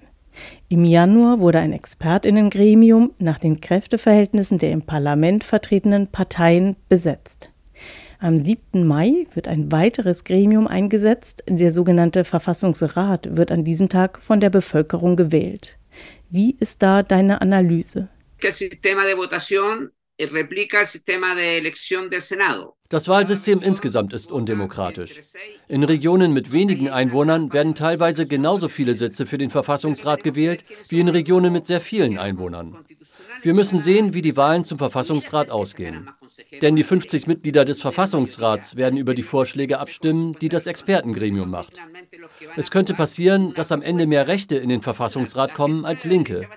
Im 0.68 0.84
Januar 0.84 1.40
wurde 1.40 1.60
ein 1.60 1.72
Expertinnengremium 1.72 3.14
nach 3.20 3.40
den 3.40 3.62
Kräfteverhältnissen 3.62 4.58
der 4.58 4.72
im 4.72 4.82
Parlament 4.82 5.44
vertretenen 5.44 6.08
Parteien 6.08 6.76
besetzt. 6.90 7.52
Am 8.20 8.44
7. 8.44 8.86
Mai 8.86 9.28
wird 9.34 9.48
ein 9.48 9.72
weiteres 9.72 10.24
Gremium 10.24 10.68
eingesetzt. 10.68 11.44
Der 11.48 11.72
sogenannte 11.72 12.24
Verfassungsrat 12.24 13.38
wird 13.38 13.52
an 13.52 13.64
diesem 13.64 13.88
Tag 13.88 14.22
von 14.22 14.40
der 14.40 14.50
Bevölkerung 14.50 15.16
gewählt. 15.16 15.78
Wie 16.30 16.56
ist 16.60 16.82
da 16.82 17.04
deine 17.04 17.42
Analyse? 17.42 18.10
El 18.42 18.52
sistema 18.52 19.06
de 19.06 19.16
votación 19.16 19.92
Senado. 22.22 22.78
Das 22.88 23.08
Wahlsystem 23.08 23.62
insgesamt 23.62 24.14
ist 24.14 24.32
undemokratisch. 24.32 25.20
In 25.68 25.84
Regionen 25.84 26.32
mit 26.32 26.52
wenigen 26.52 26.90
Einwohnern 26.90 27.52
werden 27.52 27.76
teilweise 27.76 28.26
genauso 28.26 28.70
viele 28.70 28.96
Sitze 28.96 29.26
für 29.26 29.38
den 29.38 29.50
Verfassungsrat 29.50 30.24
gewählt 30.24 30.64
wie 30.88 31.00
in 31.00 31.10
Regionen 31.10 31.52
mit 31.52 31.66
sehr 31.68 31.82
vielen 31.82 32.18
Einwohnern. 32.18 32.86
Wir 33.46 33.54
müssen 33.54 33.80
sehen, 33.80 34.16
wie 34.16 34.24
die 34.24 34.38
Wahlen 34.38 34.66
zum 34.66 34.80
Verfassungsrat 34.80 35.52
ausgehen. 35.52 36.10
Denn 36.64 36.76
die 36.76 36.84
50 36.84 37.28
Mitglieder 37.28 37.64
des 37.64 37.80
Verfassungsrats 37.80 38.76
werden 38.76 38.98
über 38.98 39.14
die 39.14 39.22
Vorschläge 39.22 39.78
abstimmen, 39.78 40.36
die 40.42 40.50
das 40.50 40.66
Expertengremium 40.66 41.52
macht. 41.52 41.74
Es 42.56 42.72
könnte 42.72 42.96
passieren, 42.96 43.54
dass 43.54 43.72
am 43.72 43.84
Ende 43.84 44.08
mehr 44.08 44.28
Rechte 44.28 44.56
in 44.56 44.70
den 44.70 44.82
Verfassungsrat 44.82 45.54
kommen 45.54 45.86
als 45.86 46.06
Linke. 46.06 46.48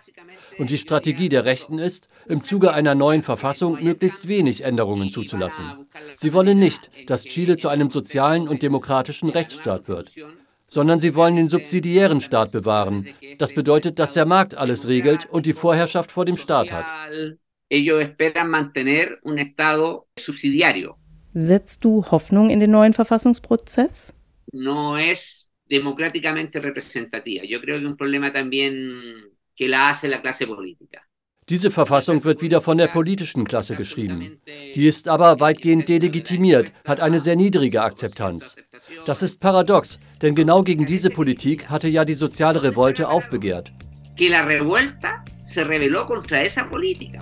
Und 0.57 0.71
die 0.71 0.79
Strategie 0.79 1.29
der 1.29 1.45
Rechten 1.45 1.79
ist, 1.79 2.09
im 2.27 2.41
Zuge 2.41 2.73
einer 2.73 2.95
neuen 2.95 3.23
Verfassung 3.23 3.85
möglichst 3.85 4.27
wenig 4.27 4.65
Änderungen 4.65 5.11
zuzulassen. 5.11 5.87
Sie 6.17 6.33
wollen 6.33 6.59
nicht, 6.59 6.91
dass 7.07 7.25
Chile 7.25 7.59
zu 7.59 7.69
einem 7.69 7.91
sozialen 7.91 8.49
und 8.49 8.63
demokratischen 8.63 9.29
Rechtsstaat 9.29 9.89
wird, 9.89 10.11
sondern 10.69 11.01
sie 11.01 11.15
wollen 11.15 11.37
den 11.37 11.49
subsidiären 11.49 12.21
Staat 12.21 12.53
bewahren. 12.53 13.09
Das 13.39 13.53
bedeutet, 13.55 13.99
dass 13.99 14.13
der 14.13 14.27
Markt 14.27 14.55
alles 14.55 14.87
regelt 14.87 15.27
und 15.31 15.47
die 15.47 15.55
Vorherrschaft 15.55 16.13
vor 16.13 16.25
dem 16.25 16.37
Staat 16.37 16.71
hat. 16.71 16.87
Setzt 21.35 21.85
du 21.85 22.05
Hoffnung 22.11 22.51
in 22.51 22.61
den 22.61 22.71
neuen 22.71 22.93
Verfassungsprozess? 22.93 24.15
No 24.53 24.97
es 24.97 25.51
democráticamente 25.67 26.61
representativa. 26.61 27.45
Yo 27.45 27.61
creo 27.61 27.79
que 27.79 27.87
un 27.87 27.97
problema 27.97 28.33
también 28.33 28.95
que 29.55 29.69
la 29.69 29.91
hace 29.91 30.09
la 30.09 30.23
clase 30.23 30.47
política. 30.47 31.08
Diese 31.49 31.71
Verfassung 31.71 32.25
wird 32.25 32.43
wieder 32.43 32.61
von 32.61 32.77
der 32.77 32.89
politischen 32.89 33.45
Klasse 33.45 33.75
geschrieben. 33.75 34.39
Die 34.75 34.87
ist 34.87 35.09
aber 35.09 35.41
weitgehend 35.41 35.89
delegitimiert, 35.89 36.73
hat 36.85 37.01
eine 37.01 37.21
sehr 37.21 37.37
niedrige 37.37 37.83
Akzeptanz. 37.83 38.57
Das 39.07 39.23
ist 39.23 39.41
paradox, 39.41 39.99
denn 40.21 40.35
genau 40.35 40.63
gegen 40.63 40.85
diese 40.85 41.09
Politik 41.09 41.71
hatte 41.71 41.89
ja 41.89 42.05
die 42.05 42.15
soziale 42.15 42.63
Revolte 42.63 43.09
aufbegehrt. 43.09 43.73
Que 44.17 44.29
la 44.29 44.43
revuelta 44.43 45.25
se 45.43 45.63
rebeló 45.63 46.05
contra 46.05 46.41
esa 46.41 46.65
política. 46.65 47.21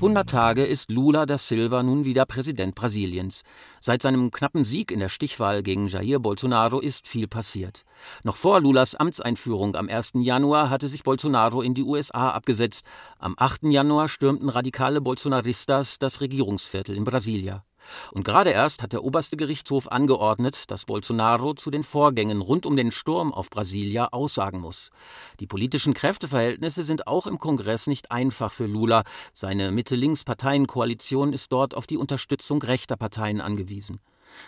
Hundert 0.00 0.30
Tage 0.30 0.62
ist 0.62 0.92
Lula 0.92 1.26
da 1.26 1.38
Silva 1.38 1.82
nun 1.82 2.04
wieder 2.04 2.24
Präsident 2.24 2.76
Brasiliens. 2.76 3.42
Seit 3.80 4.02
seinem 4.02 4.30
knappen 4.30 4.62
Sieg 4.62 4.92
in 4.92 5.00
der 5.00 5.08
Stichwahl 5.08 5.64
gegen 5.64 5.88
Jair 5.88 6.20
Bolsonaro 6.20 6.78
ist 6.78 7.08
viel 7.08 7.26
passiert. 7.26 7.84
Noch 8.22 8.36
vor 8.36 8.60
Lulas 8.60 8.94
Amtseinführung 8.94 9.74
am 9.74 9.88
1. 9.88 10.12
Januar 10.20 10.70
hatte 10.70 10.86
sich 10.86 11.02
Bolsonaro 11.02 11.62
in 11.62 11.74
die 11.74 11.82
USA 11.82 12.30
abgesetzt. 12.30 12.86
Am 13.18 13.34
8. 13.36 13.64
Januar 13.64 14.06
stürmten 14.06 14.48
radikale 14.48 15.00
Bolsonaristas 15.00 15.98
das 15.98 16.20
Regierungsviertel 16.20 16.96
in 16.96 17.02
Brasilia. 17.02 17.64
Und 18.12 18.24
gerade 18.24 18.50
erst 18.50 18.82
hat 18.82 18.92
der 18.92 19.04
oberste 19.04 19.36
Gerichtshof 19.36 19.90
angeordnet, 19.90 20.70
dass 20.70 20.84
Bolsonaro 20.84 21.54
zu 21.54 21.70
den 21.70 21.84
Vorgängen 21.84 22.40
rund 22.40 22.66
um 22.66 22.76
den 22.76 22.90
Sturm 22.90 23.32
auf 23.32 23.50
Brasilia 23.50 24.08
aussagen 24.12 24.60
muss. 24.60 24.90
Die 25.40 25.46
politischen 25.46 25.94
Kräfteverhältnisse 25.94 26.84
sind 26.84 27.06
auch 27.06 27.26
im 27.26 27.38
Kongress 27.38 27.86
nicht 27.86 28.10
einfach 28.10 28.52
für 28.52 28.66
Lula. 28.66 29.04
Seine 29.32 29.70
Mitte-Links-Parteienkoalition 29.70 31.32
ist 31.32 31.52
dort 31.52 31.74
auf 31.74 31.86
die 31.86 31.96
Unterstützung 31.96 32.62
rechter 32.62 32.96
Parteien 32.96 33.40
angewiesen. 33.40 34.00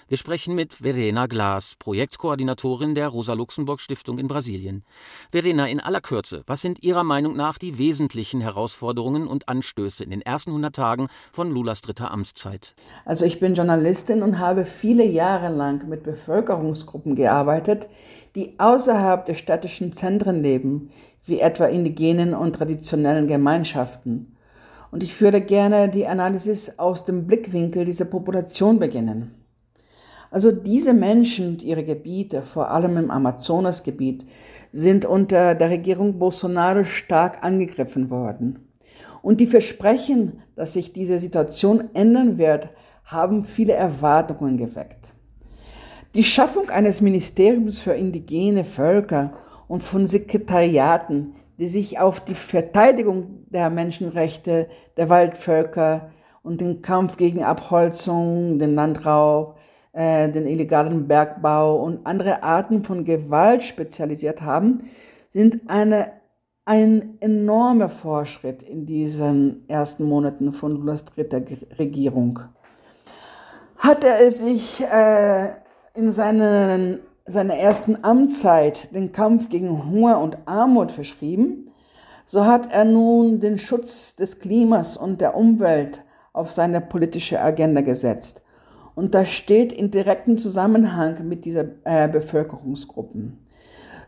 Wir 0.08 0.16
sprechen 0.16 0.54
mit 0.54 0.74
Verena 0.74 1.26
Glas, 1.26 1.76
Projektkoordinatorin 1.78 2.94
der 2.94 3.08
Rosa-Luxemburg-Stiftung 3.08 4.18
in 4.18 4.28
Brasilien. 4.28 4.84
Verena, 5.30 5.66
in 5.66 5.80
aller 5.80 6.00
Kürze, 6.00 6.42
was 6.46 6.60
sind 6.60 6.82
Ihrer 6.82 7.04
Meinung 7.04 7.36
nach 7.36 7.58
die 7.58 7.78
wesentlichen 7.78 8.40
Herausforderungen 8.40 9.26
und 9.26 9.48
Anstöße 9.48 10.04
in 10.04 10.10
den 10.10 10.22
ersten 10.22 10.50
100 10.50 10.74
Tagen 10.74 11.08
von 11.32 11.50
Lulas 11.50 11.80
dritter 11.80 12.10
Amtszeit? 12.10 12.74
Also 13.04 13.24
ich 13.24 13.40
bin 13.40 13.54
Journalistin 13.54 14.22
und 14.22 14.38
habe 14.38 14.64
viele 14.64 15.04
Jahre 15.04 15.54
lang 15.54 15.88
mit 15.88 16.02
Bevölkerungsgruppen 16.02 17.14
gearbeitet, 17.14 17.88
die 18.34 18.58
außerhalb 18.58 19.26
der 19.26 19.34
städtischen 19.34 19.92
Zentren 19.92 20.42
leben, 20.42 20.90
wie 21.26 21.40
etwa 21.40 21.66
indigenen 21.66 22.34
und 22.34 22.54
traditionellen 22.54 23.26
Gemeinschaften. 23.26 24.36
Und 24.90 25.02
ich 25.02 25.20
würde 25.20 25.40
gerne 25.40 25.88
die 25.88 26.06
Analysis 26.06 26.78
aus 26.78 27.04
dem 27.04 27.26
Blickwinkel 27.26 27.84
dieser 27.84 28.04
Population 28.04 28.78
beginnen. 28.78 29.39
Also 30.30 30.52
diese 30.52 30.94
Menschen 30.94 31.48
und 31.48 31.62
ihre 31.62 31.84
Gebiete, 31.84 32.42
vor 32.42 32.70
allem 32.70 32.96
im 32.96 33.10
Amazonasgebiet, 33.10 34.24
sind 34.72 35.04
unter 35.04 35.54
der 35.54 35.70
Regierung 35.70 36.18
Bolsonaro 36.18 36.84
stark 36.84 37.42
angegriffen 37.42 38.10
worden. 38.10 38.60
Und 39.22 39.40
die 39.40 39.46
Versprechen, 39.46 40.42
dass 40.54 40.74
sich 40.74 40.92
diese 40.92 41.18
Situation 41.18 41.90
ändern 41.94 42.38
wird, 42.38 42.68
haben 43.04 43.44
viele 43.44 43.72
Erwartungen 43.72 44.56
geweckt. 44.56 45.12
Die 46.14 46.24
Schaffung 46.24 46.70
eines 46.70 47.00
Ministeriums 47.00 47.78
für 47.78 47.92
indigene 47.92 48.64
Völker 48.64 49.32
und 49.68 49.82
von 49.82 50.06
Sekretariaten, 50.06 51.34
die 51.58 51.68
sich 51.68 51.98
auf 51.98 52.20
die 52.20 52.34
Verteidigung 52.34 53.44
der 53.50 53.68
Menschenrechte 53.68 54.68
der 54.96 55.08
Waldvölker 55.08 56.10
und 56.42 56.60
den 56.60 56.82
Kampf 56.82 57.16
gegen 57.16 57.44
Abholzung, 57.44 58.58
den 58.58 58.74
Landraub, 58.74 59.59
äh, 59.92 60.28
den 60.30 60.46
illegalen 60.46 61.08
Bergbau 61.08 61.82
und 61.82 62.06
andere 62.06 62.42
Arten 62.42 62.84
von 62.84 63.04
Gewalt 63.04 63.62
spezialisiert 63.62 64.42
haben, 64.42 64.84
sind 65.30 65.68
eine, 65.68 66.12
ein 66.64 67.16
enormer 67.20 67.88
Fortschritt 67.88 68.62
in 68.62 68.86
diesen 68.86 69.68
ersten 69.68 70.04
Monaten 70.04 70.52
von 70.52 70.76
Lulas 70.76 71.04
dritter 71.04 71.42
Regierung. 71.78 72.40
Hat 73.78 74.04
er 74.04 74.30
sich 74.30 74.82
äh, 74.82 75.50
in 75.94 76.12
seinen 76.12 77.00
seiner 77.30 77.54
ersten 77.54 78.02
Amtszeit 78.02 78.92
den 78.94 79.12
Kampf 79.12 79.48
gegen 79.48 79.90
Hunger 79.90 80.20
und 80.20 80.38
Armut 80.46 80.90
verschrieben, 80.90 81.72
so 82.26 82.44
hat 82.44 82.72
er 82.72 82.84
nun 82.84 83.40
den 83.40 83.58
Schutz 83.58 84.16
des 84.16 84.40
Klimas 84.40 84.96
und 84.96 85.20
der 85.20 85.36
Umwelt 85.36 86.02
auf 86.32 86.52
seine 86.52 86.80
politische 86.80 87.40
Agenda 87.40 87.80
gesetzt. 87.80 88.42
Und 89.00 89.14
das 89.14 89.30
steht 89.30 89.72
in 89.72 89.90
direktem 89.90 90.36
Zusammenhang 90.36 91.26
mit 91.26 91.46
dieser 91.46 91.64
äh, 91.84 92.06
Bevölkerungsgruppen. 92.06 93.38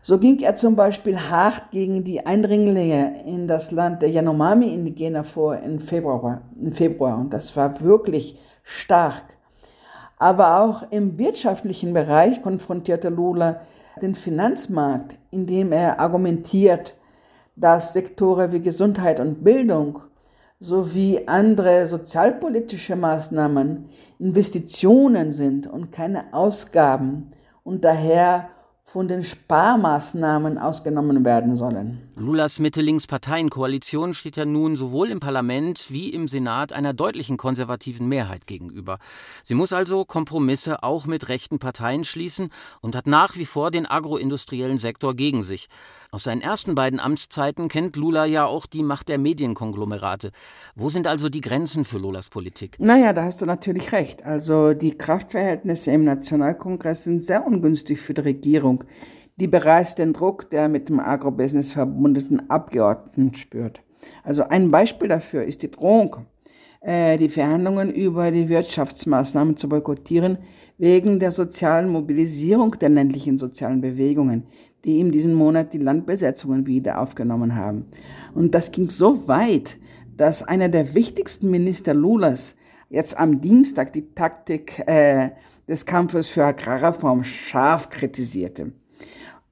So 0.03 0.19
ging 0.19 0.39
er 0.41 0.55
zum 0.55 0.75
Beispiel 0.75 1.17
hart 1.17 1.71
gegen 1.71 2.03
die 2.03 2.27
Eindringlinge 2.27 3.23
in 3.25 3.47
das 3.47 3.71
Land 3.71 4.03
der 4.03 4.11
Yanomami-Indigener 4.11 5.23
vor 5.23 5.57
im 5.57 5.79
Februar, 5.79 6.43
im 6.61 6.73
Februar. 6.73 7.17
Und 7.17 7.33
das 7.33 7.57
war 7.57 7.81
wirklich 7.81 8.37
stark. 8.61 9.23
Aber 10.19 10.59
auch 10.61 10.91
im 10.91 11.17
wirtschaftlichen 11.17 11.91
Bereich 11.95 12.43
konfrontierte 12.43 13.09
Lula 13.09 13.61
den 13.99 14.13
Finanzmarkt, 14.13 15.15
indem 15.31 15.71
er 15.71 15.99
argumentiert, 15.99 16.93
dass 17.55 17.93
Sektoren 17.93 18.51
wie 18.51 18.61
Gesundheit 18.61 19.19
und 19.19 19.43
Bildung 19.43 20.01
sowie 20.59 21.27
andere 21.27 21.87
sozialpolitische 21.87 22.95
Maßnahmen 22.95 23.89
Investitionen 24.19 25.31
sind 25.31 25.67
und 25.67 25.91
keine 25.91 26.33
Ausgaben 26.33 27.31
und 27.63 27.83
daher 27.83 28.49
von 28.85 29.07
den 29.07 29.23
Sparmaßnahmen 29.23 30.57
ausgenommen 30.57 31.25
werden 31.25 31.55
sollen. 31.55 32.12
Lulas 32.15 32.59
Mitte-Links-Parteien-Koalition 32.59 34.13
steht 34.13 34.37
ja 34.37 34.45
nun 34.45 34.75
sowohl 34.75 35.09
im 35.09 35.19
Parlament 35.19 35.87
wie 35.89 36.09
im 36.09 36.27
Senat 36.27 36.71
einer 36.71 36.93
deutlichen 36.93 37.37
konservativen 37.37 38.07
Mehrheit 38.07 38.45
gegenüber. 38.45 38.99
Sie 39.43 39.55
muss 39.55 39.73
also 39.73 40.05
Kompromisse 40.05 40.83
auch 40.83 41.07
mit 41.07 41.27
rechten 41.29 41.57
Parteien 41.57 42.03
schließen 42.03 42.51
und 42.81 42.95
hat 42.95 43.07
nach 43.07 43.35
wie 43.35 43.45
vor 43.45 43.71
den 43.71 43.87
agroindustriellen 43.87 44.77
Sektor 44.77 45.15
gegen 45.15 45.41
sich. 45.41 45.69
Aus 46.11 46.25
seinen 46.25 46.41
ersten 46.41 46.75
beiden 46.75 46.99
Amtszeiten 46.99 47.67
kennt 47.67 47.95
Lula 47.95 48.25
ja 48.25 48.45
auch 48.45 48.67
die 48.67 48.83
Macht 48.83 49.09
der 49.09 49.17
Medienkonglomerate. 49.17 50.31
Wo 50.75 50.89
sind 50.89 51.07
also 51.07 51.29
die 51.29 51.41
Grenzen 51.41 51.83
für 51.83 51.97
Lulas 51.97 52.29
Politik? 52.29 52.75
Naja, 52.77 53.13
da 53.13 53.23
hast 53.23 53.41
du 53.41 53.47
natürlich 53.47 53.91
recht. 53.91 54.23
Also 54.23 54.75
die 54.75 54.95
Kraftverhältnisse 54.95 55.89
im 55.89 56.03
Nationalkongress 56.03 57.05
sind 57.05 57.23
sehr 57.23 57.43
ungünstig 57.43 57.99
für 57.99 58.13
die 58.13 58.21
Regierung, 58.21 58.83
die 59.37 59.47
bereits 59.47 59.95
den 59.95 60.13
Druck 60.13 60.49
der 60.49 60.69
mit 60.69 60.89
dem 60.89 60.99
Agrobusiness 60.99 61.71
verbundenen 61.71 62.49
Abgeordneten 62.49 63.35
spürt. 63.35 63.81
Also 64.23 64.43
ein 64.43 64.69
Beispiel 64.69 65.07
dafür 65.07 65.43
ist 65.43 65.63
die 65.63 65.71
Drohung, 65.71 66.25
äh, 66.81 67.17
die 67.17 67.29
Verhandlungen 67.29 67.91
über 67.91 68.31
die 68.31 68.49
Wirtschaftsmaßnahmen 68.49 69.57
zu 69.57 69.69
boykottieren, 69.69 70.37
wegen 70.77 71.19
der 71.19 71.31
sozialen 71.31 71.89
Mobilisierung 71.89 72.77
der 72.79 72.89
ländlichen 72.89 73.37
sozialen 73.37 73.81
Bewegungen, 73.81 74.43
die 74.83 74.99
in 74.99 75.11
diesem 75.11 75.33
Monat 75.33 75.73
die 75.73 75.77
Landbesetzungen 75.77 76.67
wieder 76.67 76.99
aufgenommen 76.99 77.55
haben. 77.55 77.85
Und 78.33 78.53
das 78.53 78.71
ging 78.71 78.89
so 78.89 79.27
weit, 79.27 79.77
dass 80.17 80.43
einer 80.43 80.69
der 80.69 80.93
wichtigsten 80.93 81.49
Minister 81.49 81.93
Lulas 81.93 82.55
jetzt 82.89 83.17
am 83.17 83.41
Dienstag 83.41 83.93
die 83.93 84.13
Taktik 84.13 84.83
äh, 84.85 85.31
des 85.67 85.85
Kampfes 85.85 86.29
für 86.29 86.45
Agrarreform 86.45 87.23
scharf 87.23 87.89
kritisierte. 87.89 88.73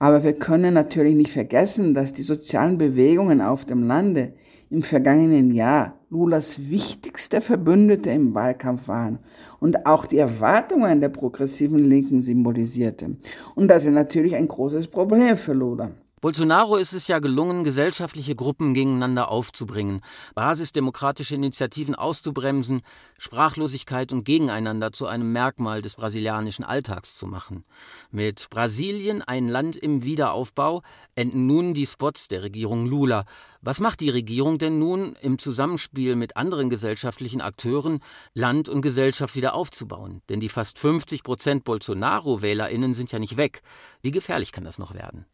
Aber 0.02 0.24
wir 0.24 0.34
können 0.34 0.74
natürlich 0.74 1.14
nicht 1.14 1.32
vergessen, 1.32 1.94
dass 1.94 2.12
die 2.12 2.24
sozialen 2.24 2.80
Bewegungen 2.80 3.40
auf 3.40 3.66
dem 3.66 3.84
Lande 3.84 4.34
im 4.72 4.82
vergangenen 4.82 5.54
Jahr 5.54 6.00
Lulas 6.10 6.72
wichtigste 6.72 7.40
Verbündete 7.40 8.10
im 8.10 8.34
Wahlkampf 8.34 8.88
waren 8.88 9.20
und 9.60 9.86
auch 9.86 10.08
die 10.08 10.18
Erwartungen 10.18 11.02
der 11.02 11.10
progressiven 11.10 11.86
Linken 11.88 12.24
symbolisierte. 12.24 13.16
Und 13.54 13.68
das 13.68 13.86
ist 13.86 13.94
natürlich 13.94 14.36
ein 14.36 14.48
großes 14.48 14.88
Problem 14.88 15.38
für 15.38 15.54
Lula. 15.54 15.92
Bolsonaro 16.22 16.76
ist 16.76 16.94
es 16.94 17.08
ja 17.08 17.18
gelungen, 17.18 17.64
gesellschaftliche 17.64 18.36
Gruppen 18.36 18.76
gegeneinander 18.76 19.30
aufzubringen, 19.30 20.02
basisdemokratische 20.36 21.34
Initiativen 21.34 21.96
auszubremsen, 21.96 22.84
Sprachlosigkeit 23.18 24.14
und 24.14 24.24
Gegeneinander 24.24 24.92
zu 24.92 25.08
einem 25.08 25.32
Merkmal 25.34 25.82
des 25.82 25.96
brasilianischen 25.96 26.64
Alltags 26.64 27.18
zu 27.18 27.26
machen. 27.26 27.66
Mit 28.12 28.52
Brasilien, 28.52 29.24
ein 29.24 29.50
Land 29.50 29.76
im 29.76 30.04
Wiederaufbau, 30.04 30.84
enden 31.16 31.48
nun 31.48 31.74
die 31.74 31.88
Spots 31.88 32.28
der 32.28 32.44
Regierung 32.44 32.86
Lula. 32.86 33.26
Was 33.64 33.80
macht 33.80 34.00
die 34.00 34.10
Regierung 34.10 34.58
denn 34.58 34.80
nun 34.80 35.16
im 35.22 35.38
Zusammenspiel 35.38 36.16
mit 36.16 36.36
anderen 36.36 36.72
gesellschaftlichen 36.72 37.42
Akteuren, 37.42 38.00
Land 38.34 38.70
und 38.70 38.82
Gesellschaft 38.82 39.36
wieder 39.36 39.54
aufzubauen? 39.54 40.24
Denn 40.30 40.40
die 40.40 40.50
fast 40.50 40.80
50 40.80 41.22
Prozent 41.22 41.64
Bolsonaro-WählerInnen 41.64 42.96
sind 42.96 43.12
ja 43.12 43.20
nicht 43.20 43.38
weg. 43.38 43.62
Wie 44.02 44.10
gefährlich 44.10 44.52
kann 44.52 44.64
das 44.64 44.80
noch 44.80 44.96
werden? 44.96 45.26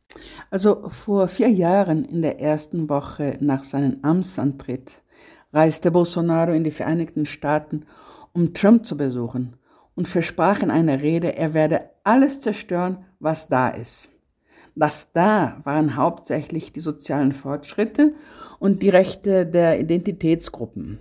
Also 0.49 0.89
vor 0.89 1.29
vier 1.29 1.49
Jahren, 1.49 2.03
in 2.03 2.21
der 2.21 2.41
ersten 2.41 2.89
Woche 2.89 3.37
nach 3.39 3.63
seinem 3.63 3.99
Amtsantritt, 4.01 4.91
reiste 5.53 5.89
Bolsonaro 5.89 6.51
in 6.51 6.65
die 6.65 6.71
Vereinigten 6.71 7.25
Staaten, 7.25 7.85
um 8.33 8.53
Trump 8.53 8.85
zu 8.85 8.97
besuchen 8.97 9.55
und 9.95 10.09
versprach 10.09 10.61
in 10.61 10.69
einer 10.69 11.01
Rede, 11.01 11.37
er 11.37 11.53
werde 11.53 11.91
alles 12.03 12.41
zerstören, 12.41 13.05
was 13.19 13.47
da 13.47 13.69
ist. 13.69 14.09
Das 14.79 15.11
da 15.11 15.59
waren 15.63 15.95
hauptsächlich 15.95 16.71
die 16.71 16.81
sozialen 16.81 17.31
Fortschritte 17.31 18.13
und 18.59 18.83
die 18.83 18.89
Rechte 18.89 19.47
der 19.47 19.79
Identitätsgruppen. 19.79 20.99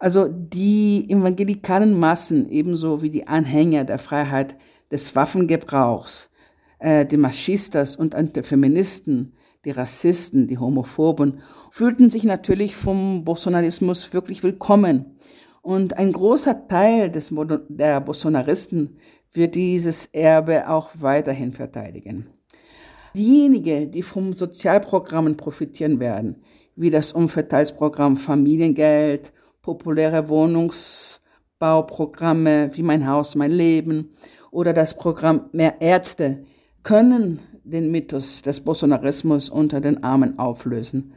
Also 0.00 0.26
die 0.28 1.08
evangelikalen 1.08 1.96
Massen 1.98 2.50
ebenso 2.50 3.00
wie 3.00 3.10
die 3.10 3.28
Anhänger 3.28 3.84
der 3.84 4.00
Freiheit 4.00 4.56
des 4.90 5.14
Waffengebrauchs, 5.14 6.28
äh, 6.80 7.06
die 7.06 7.16
Maschistas 7.16 7.94
und 7.94 8.16
Antifeministen, 8.16 9.32
die 9.64 9.70
Rassisten, 9.70 10.48
die 10.48 10.58
Homophoben, 10.58 11.40
fühlten 11.70 12.10
sich 12.10 12.24
natürlich 12.24 12.74
vom 12.74 13.24
Bolsonarismus 13.24 14.12
wirklich 14.12 14.42
willkommen. 14.42 15.18
Und 15.62 15.98
ein 15.98 16.12
großer 16.12 16.66
Teil 16.66 17.10
des, 17.10 17.32
der 17.68 18.00
Bolsonaristen 18.00 18.96
wird 19.32 19.54
dieses 19.54 20.06
Erbe 20.06 20.68
auch 20.68 20.90
weiterhin 20.94 21.52
verteidigen. 21.52 22.26
Diejenigen, 23.18 23.90
die 23.90 24.02
vom 24.02 24.32
Sozialprogrammen 24.32 25.36
profitieren 25.36 25.98
werden, 25.98 26.36
wie 26.76 26.90
das 26.90 27.10
Umverteilsprogramm 27.10 28.16
Familiengeld, 28.16 29.32
populäre 29.60 30.28
Wohnungsbauprogramme 30.28 32.70
wie 32.74 32.84
Mein 32.84 33.08
Haus, 33.08 33.34
mein 33.34 33.50
Leben 33.50 34.10
oder 34.52 34.72
das 34.72 34.96
Programm 34.96 35.50
Mehr 35.50 35.80
Ärzte, 35.80 36.44
können 36.84 37.40
den 37.64 37.90
Mythos 37.90 38.42
des 38.42 38.60
Bolsonarismus 38.60 39.50
unter 39.50 39.80
den 39.80 40.04
Armen 40.04 40.38
auflösen. 40.38 41.12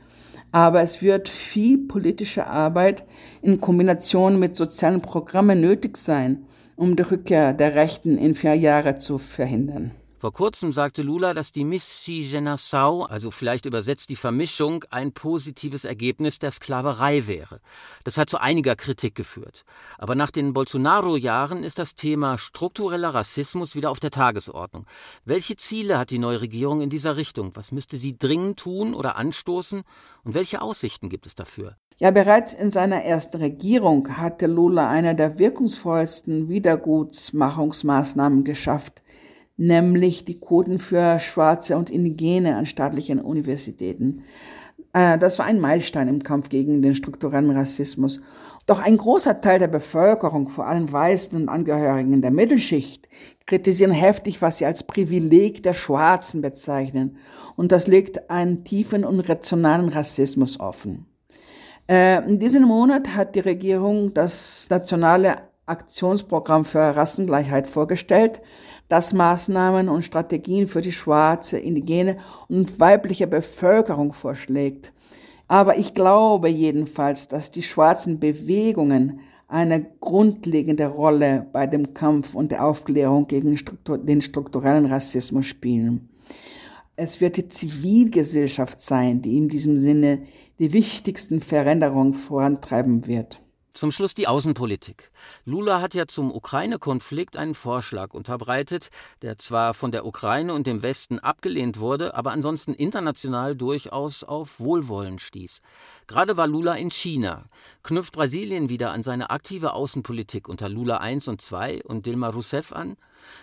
Aber 0.52 0.82
es 0.82 1.04
wird 1.04 1.30
viel 1.30 1.88
politische 1.88 2.48
Arbeit 2.48 3.04
in 3.44 3.62
Kombination 3.62 4.40
mit 4.40 4.56
sozialen 4.56 5.04
Programmen 5.04 5.62
nötig 5.62 5.98
sein, 5.98 6.48
um 6.76 6.96
die 6.96 7.04
Rückkehr 7.04 7.54
der 7.54 7.76
Rechten 7.76 8.18
in 8.18 8.34
vier 8.34 8.56
Jahre 8.56 8.96
zu 8.96 9.20
verhindern. 9.20 9.92
Vor 10.22 10.34
kurzem 10.34 10.72
sagte 10.72 11.02
Lula, 11.02 11.34
dass 11.34 11.52
die 11.52 11.66
Miscigenação, 11.66 13.08
also 13.08 13.32
vielleicht 13.32 13.66
übersetzt 13.66 14.10
die 14.10 14.16
Vermischung, 14.16 14.86
ein 14.92 15.14
positives 15.14 15.84
Ergebnis 15.84 16.38
der 16.38 16.52
Sklaverei 16.52 17.26
wäre. 17.26 17.60
Das 18.04 18.20
hat 18.20 18.30
zu 18.30 18.40
einiger 18.40 18.76
Kritik 18.76 19.16
geführt. 19.16 19.64
Aber 19.98 20.14
nach 20.14 20.30
den 20.30 20.54
Bolsonaro-Jahren 20.54 21.64
ist 21.64 21.80
das 21.80 21.96
Thema 21.96 22.38
struktureller 22.38 23.16
Rassismus 23.16 23.76
wieder 23.76 23.90
auf 23.90 24.00
der 24.00 24.12
Tagesordnung. 24.12 24.86
Welche 25.26 25.56
Ziele 25.56 25.98
hat 25.98 26.12
die 26.12 26.20
neue 26.20 26.42
Regierung 26.42 26.82
in 26.82 26.92
dieser 26.92 27.18
Richtung? 27.18 27.56
Was 27.56 27.72
müsste 27.72 27.98
sie 27.98 28.16
dringend 28.16 28.60
tun 28.60 28.94
oder 28.94 29.16
anstoßen? 29.16 29.82
Und 30.24 30.34
welche 30.36 30.62
Aussichten 30.62 31.10
gibt 31.10 31.26
es 31.26 31.34
dafür? 31.34 31.78
Ja, 31.98 32.12
bereits 32.12 32.54
in 32.54 32.70
seiner 32.70 33.04
ersten 33.04 33.38
Regierung 33.38 34.18
hatte 34.18 34.46
Lula 34.46 34.88
eine 34.88 35.16
der 35.16 35.40
wirkungsvollsten 35.40 36.48
Wiedergutsmachungsmaßnahmen 36.48 38.44
geschafft 38.44 39.02
nämlich 39.58 40.26
die 40.26 40.40
Quoten 40.40 40.80
für 40.80 41.20
Schwarze 41.20 41.78
und 41.78 41.90
Indigene 41.90 42.56
an 42.56 42.66
staatlichen 42.66 43.20
Universitäten. 43.20 44.24
Äh, 44.94 45.18
das 45.18 45.40
war 45.40 45.46
ein 45.46 45.60
Meilenstein 45.60 46.08
im 46.08 46.24
Kampf 46.24 46.50
gegen 46.50 46.82
den 46.82 46.96
strukturellen 46.96 47.52
Rassismus. 47.52 48.22
Doch 48.68 48.80
ein 48.80 48.98
großer 48.98 49.42
Teil 49.42 49.60
der 49.60 49.68
Bevölkerung, 49.68 50.50
vor 50.50 50.68
allem 50.68 50.92
Weißen 50.92 51.36
und 51.36 51.50
Angehörigen 51.50 52.22
der 52.22 52.32
Mittelschicht, 52.32 53.08
kritisieren 53.48 53.92
heftig, 53.92 54.42
was 54.42 54.60
sie 54.60 54.66
als 54.66 54.84
Privileg 54.84 55.64
der 55.64 55.74
Schwarzen 55.74 56.42
bezeichnen. 56.42 57.18
Und 57.56 57.72
das 57.72 57.88
legt 57.88 58.30
einen 58.30 58.64
tiefen 58.64 59.04
und 59.04 59.20
rationalen 59.22 59.90
Rassismus 59.90 60.60
offen. 60.60 61.08
Äh, 61.90 62.24
in 62.30 62.40
diesem 62.40 62.64
Monat 62.64 63.16
hat 63.16 63.36
die 63.36 63.40
Regierung 63.40 64.14
das 64.14 64.68
nationale 64.70 65.38
Aktionsprogramm 65.72 66.66
für 66.66 66.80
Rassengleichheit 66.80 67.68
vorgestellt, 67.68 68.42
das 68.90 69.14
Maßnahmen 69.14 69.90
und 69.90 70.04
Strategien 70.04 70.68
für 70.68 70.82
die 70.82 70.92
schwarze, 70.92 71.58
indigene 71.58 72.18
und 72.50 72.80
weibliche 72.80 73.26
Bevölkerung 73.26 74.14
vorschlägt. 74.14 74.92
Aber 75.48 75.78
ich 75.78 75.94
glaube 75.94 76.50
jedenfalls, 76.50 77.28
dass 77.28 77.52
die 77.52 77.64
schwarzen 77.64 78.20
Bewegungen 78.20 79.22
eine 79.48 79.86
grundlegende 80.00 80.88
Rolle 80.88 81.48
bei 81.52 81.68
dem 81.68 81.94
Kampf 81.94 82.36
und 82.36 82.52
der 82.52 82.66
Aufklärung 82.66 83.28
gegen 83.28 83.58
Struktur, 83.58 83.98
den 83.98 84.22
strukturellen 84.22 84.86
Rassismus 84.86 85.46
spielen. 85.46 86.10
Es 86.96 87.20
wird 87.20 87.36
die 87.38 87.50
Zivilgesellschaft 87.50 88.82
sein, 88.82 89.22
die 89.22 89.38
in 89.38 89.50
diesem 89.50 89.76
Sinne 89.76 90.24
die 90.60 90.72
wichtigsten 90.72 91.42
Veränderungen 91.42 92.14
vorantreiben 92.14 93.08
wird. 93.08 93.42
Zum 93.74 93.92
Schluss 93.92 94.14
die 94.14 94.28
Außenpolitik. 94.28 95.12
Lula 95.46 95.80
hat 95.80 95.94
ja 95.94 96.06
zum 96.06 96.30
Ukraine-Konflikt 96.30 97.38
einen 97.38 97.56
Vorschlag 97.56 98.14
unterbreitet, 98.14 98.90
der 99.22 99.38
zwar 99.38 99.74
von 99.74 99.94
der 99.94 100.06
Ukraine 100.06 100.54
und 100.54 100.68
dem 100.68 100.84
Westen 100.84 101.20
abgelehnt 101.20 101.80
wurde, 101.80 102.14
aber 102.14 102.32
ansonsten 102.32 102.74
international 102.74 103.56
durchaus 103.56 104.26
auf 104.26 104.60
Wohlwollen 104.60 105.20
stieß. 105.20 105.62
Gerade 106.06 106.36
war 106.36 106.48
Lula 106.48 106.74
in 106.74 106.92
China. 106.92 107.46
Knüpft 107.82 108.12
Brasilien 108.12 108.68
wieder 108.68 108.92
an 108.92 109.04
seine 109.04 109.30
aktive 109.30 109.72
Außenpolitik 109.72 110.50
unter 110.50 110.68
Lula 110.68 111.00
I 111.10 111.22
und 111.26 111.42
II 111.50 111.82
und 111.84 112.06
Dilma 112.06 112.28
Rousseff 112.28 112.74
an? 112.74 112.98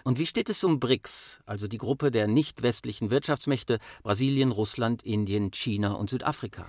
Und 0.04 0.18
wie 0.18 0.26
steht 0.26 0.50
es 0.50 0.62
um 0.62 0.78
BRICS, 0.78 1.40
also 1.46 1.68
die 1.68 1.78
Gruppe 1.78 2.10
der 2.10 2.26
nicht 2.26 2.62
westlichen 2.62 3.10
Wirtschaftsmächte 3.10 3.78
Brasilien, 4.02 4.52
Russland, 4.52 5.02
Indien, 5.04 5.52
China 5.52 5.92
und 5.92 6.10
Südafrika? 6.10 6.66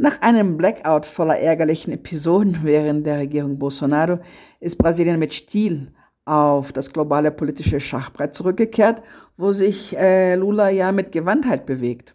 Nach 0.00 0.22
einem 0.22 0.56
Blackout 0.56 1.06
voller 1.06 1.40
ärgerlichen 1.40 1.92
Episoden 1.92 2.60
während 2.62 3.04
der 3.04 3.18
Regierung 3.18 3.58
Bolsonaro 3.58 4.20
ist 4.60 4.78
Brasilien 4.78 5.18
mit 5.18 5.34
Stil 5.34 5.92
auf 6.24 6.70
das 6.72 6.92
globale 6.92 7.32
politische 7.32 7.80
Schachbrett 7.80 8.32
zurückgekehrt, 8.32 9.02
wo 9.36 9.52
sich 9.52 9.98
äh, 9.98 10.36
Lula 10.36 10.70
ja 10.70 10.92
mit 10.92 11.10
Gewandtheit 11.10 11.66
bewegt. 11.66 12.14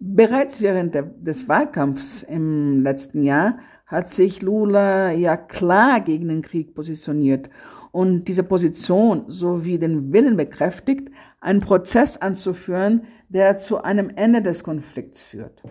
Bereits 0.00 0.60
während 0.60 0.96
der, 0.96 1.02
des 1.02 1.48
Wahlkampfs 1.48 2.24
im 2.24 2.82
letzten 2.82 3.22
Jahr 3.22 3.58
hat 3.86 4.08
sich 4.08 4.42
Lula 4.42 5.12
ja 5.12 5.36
klar 5.36 6.00
gegen 6.00 6.26
den 6.26 6.42
Krieg 6.42 6.74
positioniert 6.74 7.48
und 7.92 8.26
diese 8.26 8.42
Position 8.42 9.22
sowie 9.28 9.78
den 9.78 10.12
Willen 10.12 10.36
bekräftigt, 10.36 11.10
einen 11.40 11.60
Prozess 11.60 12.16
anzuführen, 12.16 13.02
der 13.28 13.58
zu 13.58 13.84
einem 13.84 14.10
Ende 14.16 14.42
des 14.42 14.64
Konflikts 14.64 15.22
führt. 15.22 15.62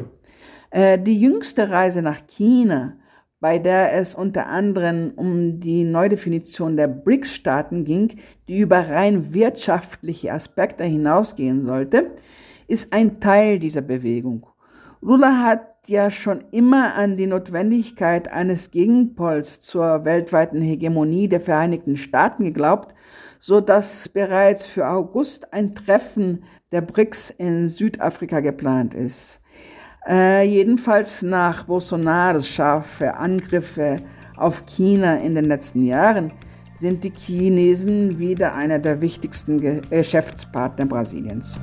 Äh, 0.73 0.97
die 0.97 1.19
jüngste 1.19 1.69
Reise 1.69 2.01
nach 2.01 2.25
China, 2.25 2.93
bei 3.39 3.59
der 3.59 3.93
es 3.93 4.15
unter 4.15 4.47
anderem 4.47 5.13
um 5.15 5.59
die 5.59 5.83
Neudefinition 5.83 6.75
der 6.77 6.88
BRICS-Staaten 6.88 7.83
ging, 7.86 8.15
die 8.47 8.57
über 8.57 8.89
rein 8.89 9.36
wirtschaftliche 9.36 10.33
Aspekte 10.33 10.83
hinausgehen 10.83 11.62
sollte, 11.62 12.15
ist 12.67 12.91
ein 12.91 13.19
Teil 13.19 13.59
dieser 13.59 13.81
Bewegung. 13.81 14.47
Lula 14.99 15.43
hat 15.43 15.67
ja 15.86 16.09
schon 16.09 16.45
immer 16.49 16.95
an 16.95 17.17
die 17.17 17.27
Notwendigkeit 17.27 18.31
eines 18.31 18.71
Gegenpols 18.71 19.62
zur 19.62 20.05
weltweiten 20.05 20.59
Hegemonie 20.59 21.27
der 21.27 21.41
Vereinigten 21.41 21.97
Staaten 21.97 22.45
geglaubt, 22.45 22.95
so 23.39 23.62
dass 23.62 24.09
bereits 24.09 24.65
für 24.65 24.88
August 24.88 25.53
ein 25.53 25.75
Treffen 25.75 26.45
der 26.71 26.81
BRICS 26.81 27.29
in 27.29 27.69
Südafrika 27.69 28.39
geplant 28.39 28.95
ist. 28.95 29.42
Äh, 30.07 30.43
jedenfalls 30.43 31.21
nach 31.21 31.63
Bolsonaros 31.63 32.47
scharfe 32.47 33.15
Angriffe 33.15 34.01
auf 34.35 34.65
China 34.65 35.17
in 35.17 35.35
den 35.35 35.45
letzten 35.45 35.85
Jahren 35.85 36.31
sind 36.77 37.03
die 37.03 37.13
Chinesen 37.15 38.19
wieder 38.19 38.55
einer 38.55 38.79
der 38.79 38.99
wichtigsten 38.99 39.81
Geschäftspartner 39.89 40.85
Brasiliens. 40.85 41.57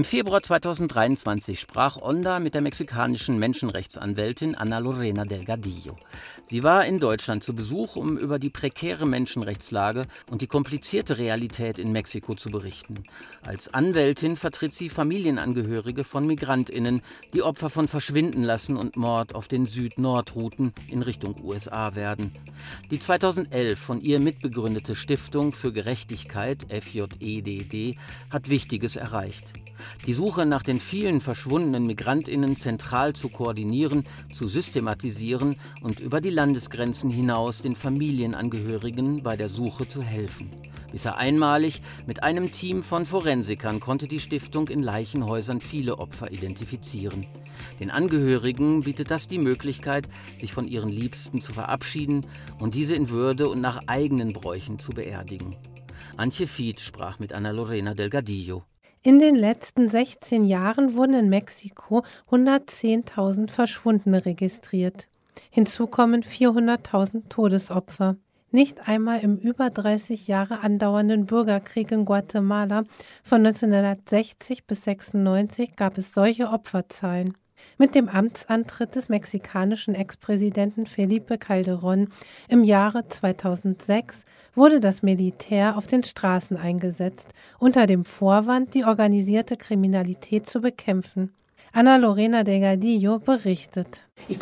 Im 0.00 0.04
Februar 0.04 0.42
2023 0.42 1.60
sprach 1.60 1.98
Onda 2.00 2.38
mit 2.38 2.54
der 2.54 2.62
mexikanischen 2.62 3.38
Menschenrechtsanwältin 3.38 4.54
Ana 4.54 4.78
Lorena 4.78 5.26
Delgadillo. 5.26 5.94
Sie 6.42 6.62
war 6.62 6.86
in 6.86 7.00
Deutschland 7.00 7.44
zu 7.44 7.54
Besuch, 7.54 7.96
um 7.96 8.16
über 8.16 8.38
die 8.38 8.48
prekäre 8.48 9.04
Menschenrechtslage 9.04 10.06
und 10.30 10.40
die 10.40 10.46
komplizierte 10.46 11.18
Realität 11.18 11.78
in 11.78 11.92
Mexiko 11.92 12.34
zu 12.34 12.48
berichten. 12.48 13.04
Als 13.44 13.74
Anwältin 13.74 14.38
vertritt 14.38 14.72
sie 14.72 14.88
Familienangehörige 14.88 16.04
von 16.04 16.26
Migrantinnen, 16.26 17.02
die 17.34 17.42
Opfer 17.42 17.68
von 17.68 17.86
Verschwindenlassen 17.86 18.78
und 18.78 18.96
Mord 18.96 19.34
auf 19.34 19.48
den 19.48 19.66
Süd-Nord-Routen 19.66 20.72
in 20.88 21.02
Richtung 21.02 21.44
USA 21.44 21.94
werden. 21.94 22.32
Die 22.90 23.00
2011 23.00 23.78
von 23.78 24.00
ihr 24.00 24.18
mitbegründete 24.18 24.96
Stiftung 24.96 25.52
für 25.52 25.74
Gerechtigkeit 25.74 26.64
FJEDD 26.70 27.98
hat 28.30 28.48
Wichtiges 28.48 28.96
erreicht 28.96 29.52
die 30.06 30.12
Suche 30.12 30.46
nach 30.46 30.62
den 30.62 30.80
vielen 30.80 31.20
verschwundenen 31.20 31.86
Migrantinnen 31.86 32.56
zentral 32.56 33.12
zu 33.12 33.28
koordinieren, 33.28 34.04
zu 34.32 34.46
systematisieren 34.46 35.56
und 35.82 36.00
über 36.00 36.20
die 36.20 36.30
Landesgrenzen 36.30 37.10
hinaus 37.10 37.62
den 37.62 37.74
Familienangehörigen 37.74 39.22
bei 39.22 39.36
der 39.36 39.48
Suche 39.48 39.88
zu 39.88 40.02
helfen. 40.02 40.50
Bisher 40.92 41.16
einmalig 41.16 41.82
mit 42.06 42.22
einem 42.22 42.50
Team 42.52 42.82
von 42.82 43.06
Forensikern 43.06 43.80
konnte 43.80 44.08
die 44.08 44.20
Stiftung 44.20 44.68
in 44.68 44.82
Leichenhäusern 44.82 45.60
viele 45.60 45.98
Opfer 45.98 46.32
identifizieren. 46.32 47.26
Den 47.78 47.90
Angehörigen 47.90 48.82
bietet 48.82 49.10
das 49.10 49.28
die 49.28 49.38
Möglichkeit, 49.38 50.08
sich 50.38 50.52
von 50.52 50.66
ihren 50.66 50.90
Liebsten 50.90 51.40
zu 51.40 51.52
verabschieden 51.52 52.26
und 52.58 52.74
diese 52.74 52.94
in 52.94 53.10
Würde 53.10 53.48
und 53.48 53.60
nach 53.60 53.82
eigenen 53.86 54.32
Bräuchen 54.32 54.78
zu 54.78 54.92
beerdigen. 54.92 55.56
Antje 56.16 56.46
Fied 56.46 56.80
sprach 56.80 57.18
mit 57.18 57.32
Anna 57.32 57.50
Lorena 57.50 57.94
Delgadillo. 57.94 58.64
In 59.02 59.18
den 59.18 59.34
letzten 59.34 59.88
16 59.88 60.44
Jahren 60.44 60.94
wurden 60.94 61.14
in 61.14 61.30
Mexiko 61.30 62.02
110.000 62.30 63.50
Verschwundene 63.50 64.26
registriert. 64.26 65.08
Hinzu 65.50 65.86
kommen 65.86 66.22
400.000 66.22 67.30
Todesopfer. 67.30 68.16
Nicht 68.50 68.88
einmal 68.88 69.20
im 69.20 69.38
über 69.38 69.70
30 69.70 70.28
Jahre 70.28 70.60
andauernden 70.60 71.24
Bürgerkrieg 71.24 71.92
in 71.92 72.04
Guatemala 72.04 72.84
von 73.22 73.46
1960 73.46 74.66
bis 74.66 74.84
96 74.84 75.76
gab 75.76 75.96
es 75.96 76.12
solche 76.12 76.50
Opferzahlen. 76.50 77.38
Mit 77.78 77.94
dem 77.94 78.08
Amtsantritt 78.08 78.94
des 78.94 79.08
mexikanischen 79.08 79.94
Ex-Präsidenten 79.94 80.86
Felipe 80.86 81.34
Calderón 81.34 82.08
im 82.48 82.64
Jahre 82.64 83.08
2006 83.08 84.24
wurde 84.54 84.80
das 84.80 85.02
Militär 85.02 85.76
auf 85.76 85.86
den 85.86 86.02
Straßen 86.02 86.56
eingesetzt, 86.56 87.28
unter 87.58 87.86
dem 87.86 88.04
Vorwand, 88.04 88.74
die 88.74 88.84
organisierte 88.84 89.56
Kriminalität 89.56 90.48
zu 90.48 90.60
bekämpfen. 90.60 91.32
Ana 91.72 91.96
Lorena 91.98 92.42
Delgadillo 92.42 93.20
berichtet. 93.20 94.02
Die 94.28 94.36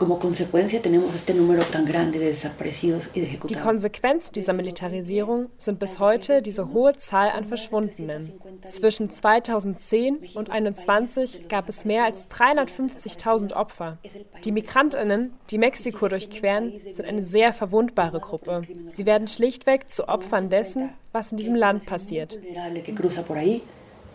Konsequenz 3.54 4.30
dieser 4.30 4.52
Militarisierung 4.54 5.50
sind 5.58 5.78
bis 5.78 5.98
heute 5.98 6.40
diese 6.40 6.72
hohe 6.72 6.94
Zahl 6.94 7.28
an 7.30 7.44
Verschwundenen. 7.44 8.32
Zwischen 8.66 9.10
2010 9.10 10.16
und 10.34 10.48
2021 10.48 11.48
gab 11.48 11.68
es 11.68 11.84
mehr 11.84 12.04
als 12.04 12.30
350.000 12.30 13.52
Opfer. 13.52 13.98
Die 14.44 14.52
Migrantinnen, 14.52 15.34
die 15.50 15.58
Mexiko 15.58 16.08
durchqueren, 16.08 16.72
sind 16.80 17.06
eine 17.06 17.24
sehr 17.24 17.52
verwundbare 17.52 18.20
Gruppe. 18.20 18.62
Sie 18.88 19.04
werden 19.04 19.28
schlichtweg 19.28 19.90
zu 19.90 20.08
Opfern 20.08 20.48
dessen, 20.48 20.90
was 21.12 21.30
in 21.30 21.36
diesem 21.36 21.56
Land 21.56 21.84
passiert. 21.84 22.38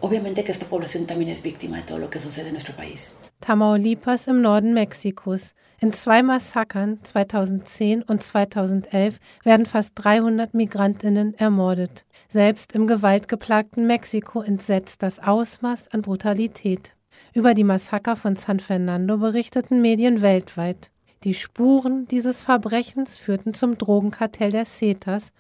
Obviamente 0.03 0.43
que 0.43 0.51
esta 0.51 0.65
población 0.65 1.05
también 1.05 1.31
es 1.31 1.41
víctima 1.41 1.77
de 1.77 1.83
todo 1.83 1.97
lo 1.97 2.09
que 2.09 2.19
sucede 2.19 2.47
en 2.47 2.55
nuestro 2.55 2.75
país. 2.75 3.13
Tamaulipas 3.39 4.27
im 4.27 4.41
Norden 4.41 4.73
Mexikos. 4.73 5.55
In 5.79 5.93
zwei 5.93 6.21
Massakern 6.21 6.99
2010 7.03 8.03
und 8.03 8.21
2011 8.21 9.17
werden 9.45 9.65
fast 9.65 9.93
300 9.95 10.53
Migrantinnen 10.53 11.35
ermordet. 11.35 12.03
Selbst 12.27 12.73
im 12.73 12.85
gewaltgeplagten 12.85 13.87
Mexiko 13.87 14.41
entsetzt 14.41 15.01
das 15.03 15.19
Ausmaß 15.19 15.87
an 15.93 16.01
Brutalität. 16.01 16.97
Über 17.33 17.53
die 17.53 17.63
Massaker 17.63 18.17
von 18.17 18.35
San 18.35 18.59
Fernando 18.59 19.17
berichteten 19.19 19.81
Medien 19.81 20.21
weltweit. 20.21 20.91
Die 21.23 21.33
Spuren 21.33 22.09
dieses 22.09 22.41
Verbrechens 22.41 23.15
führten 23.15 23.53
zum 23.53 23.77
Drogenkartell 23.77 24.51
der 24.51 24.65
Cetas, 24.65 25.31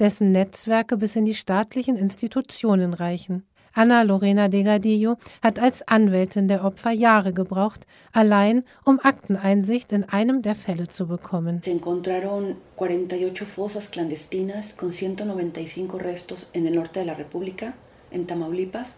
dessen 0.00 0.32
Netzwerke 0.32 0.96
bis 0.96 1.16
in 1.16 1.26
die 1.26 1.34
staatlichen 1.34 1.98
Institutionen 1.98 2.94
reichen. 2.94 3.44
Anna 3.76 4.00
Lorena 4.00 4.48
Delgadillo 4.48 5.18
hat 5.42 5.58
als 5.58 5.86
Anwältin 5.86 6.48
der 6.48 6.64
Opfer 6.64 6.92
Jahre 6.92 7.34
gebraucht, 7.34 7.86
allein 8.10 8.64
um 8.86 8.98
Akteneinsicht 9.02 9.92
in 9.92 10.04
einem 10.04 10.40
der 10.40 10.54
Fälle 10.54 10.88
zu 10.88 11.06
bekommen. 11.06 11.60
Se 11.62 11.72
encontraron 11.72 12.56
48 12.78 13.46
fosas 13.46 13.90
clandestinas 13.90 14.78
con 14.78 14.92
195 14.92 15.92
restos 16.02 16.46
en 16.54 16.64
el 16.66 16.74
norte 16.74 17.00
de 17.00 17.06
la 17.08 17.12
República, 17.12 17.74
en 18.10 18.26
Tamaulipas. 18.26 18.96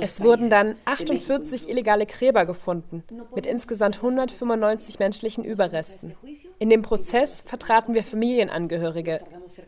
Es 0.00 0.22
wurden 0.22 0.48
dann 0.48 0.76
48 0.84 1.68
illegale 1.68 2.06
Gräber 2.06 2.46
gefunden, 2.46 3.02
mit 3.34 3.44
insgesamt 3.44 3.96
195 3.96 4.98
menschlichen 4.98 5.44
Überresten. 5.44 6.14
In 6.58 6.70
dem 6.70 6.82
Prozess 6.82 7.42
vertraten 7.46 7.92
wir 7.92 8.02
Familienangehörige 8.02 9.18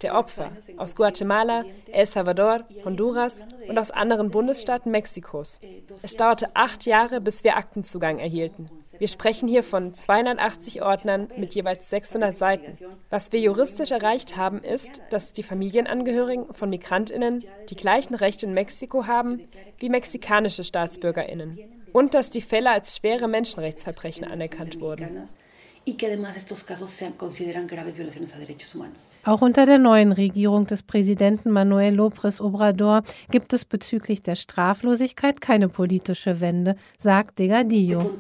der 0.03 0.15
Opfer 0.15 0.53
aus 0.77 0.97
Guatemala, 0.97 1.65
El 1.93 2.07
Salvador, 2.07 2.65
Honduras 2.85 3.45
und 3.69 3.79
aus 3.79 3.91
anderen 3.91 4.31
Bundesstaaten 4.31 4.91
Mexikos. 4.91 5.61
Es 6.03 6.17
dauerte 6.17 6.49
acht 6.55 6.87
Jahre, 6.87 7.21
bis 7.21 7.45
wir 7.45 7.57
Aktenzugang 7.57 8.19
erhielten. 8.19 8.71
Wir 8.99 9.09
sprechen 9.09 9.49
hier 9.49 9.63
von 9.63 9.95
280 9.95 10.83
Ordnern 10.83 11.29
mit 11.37 11.55
jeweils 11.55 11.89
600 11.89 12.37
Seiten. 12.37 12.77
Was 13.11 13.31
wir 13.31 13.41
juristisch 13.41 13.93
erreicht 13.93 14.37
haben, 14.37 14.59
ist, 14.59 15.03
dass 15.11 15.33
die 15.33 15.45
Familienangehörigen 15.45 16.53
von 16.53 16.69
Migrantinnen 16.69 17.45
die 17.69 17.77
gleichen 17.77 18.15
Rechte 18.15 18.47
in 18.47 18.55
Mexiko 18.55 19.07
haben 19.07 19.47
wie 19.79 19.89
mexikanische 19.89 20.65
Staatsbürgerinnen 20.65 21.59
und 21.93 22.15
dass 22.15 22.31
die 22.31 22.41
Fälle 22.41 22.71
als 22.71 22.97
schwere 22.97 23.29
Menschenrechtsverbrechen 23.29 24.25
anerkannt 24.25 24.81
wurden. 24.81 25.29
Auch 29.25 29.41
unter 29.41 29.67
der 29.67 29.79
neuen 29.79 30.13
Regierung 30.13 30.67
des 30.67 30.83
Präsidenten 30.83 31.51
Manuel 31.51 31.99
López 31.99 32.41
Obrador 32.41 33.03
gibt 33.31 33.53
es 33.53 33.65
bezüglich 33.65 34.23
der 34.23 34.35
Straflosigkeit 34.35 35.41
keine 35.41 35.69
politische 35.69 36.41
Wende, 36.41 36.77
sagt 36.99 37.39
Degadillo. 37.39 38.11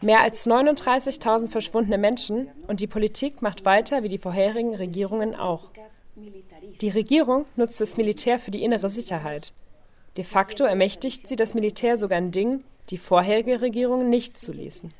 Mehr 0.00 0.20
als 0.20 0.46
39.000 0.46 1.50
verschwundene 1.50 1.98
Menschen 1.98 2.48
und 2.66 2.80
die 2.80 2.88
Politik 2.88 3.40
macht 3.40 3.64
weiter 3.64 4.02
wie 4.02 4.08
die 4.08 4.18
vorherigen 4.18 4.74
Regierungen 4.74 5.34
auch. 5.34 5.70
Die 6.80 6.88
Regierung 6.88 7.46
nutzt 7.56 7.80
das 7.80 7.96
Militär 7.96 8.38
für 8.38 8.50
die 8.50 8.64
innere 8.64 8.90
Sicherheit. 8.90 9.52
De 10.16 10.24
facto 10.24 10.64
ermächtigt 10.64 11.26
sie 11.26 11.36
das 11.36 11.54
Militär 11.54 11.96
sogar 11.96 12.18
in 12.18 12.32
Dingen, 12.32 12.64
die 12.90 12.98
vorherige 12.98 13.60
Regierungen 13.60 14.10
nicht 14.10 14.36
zuließen. 14.36 14.92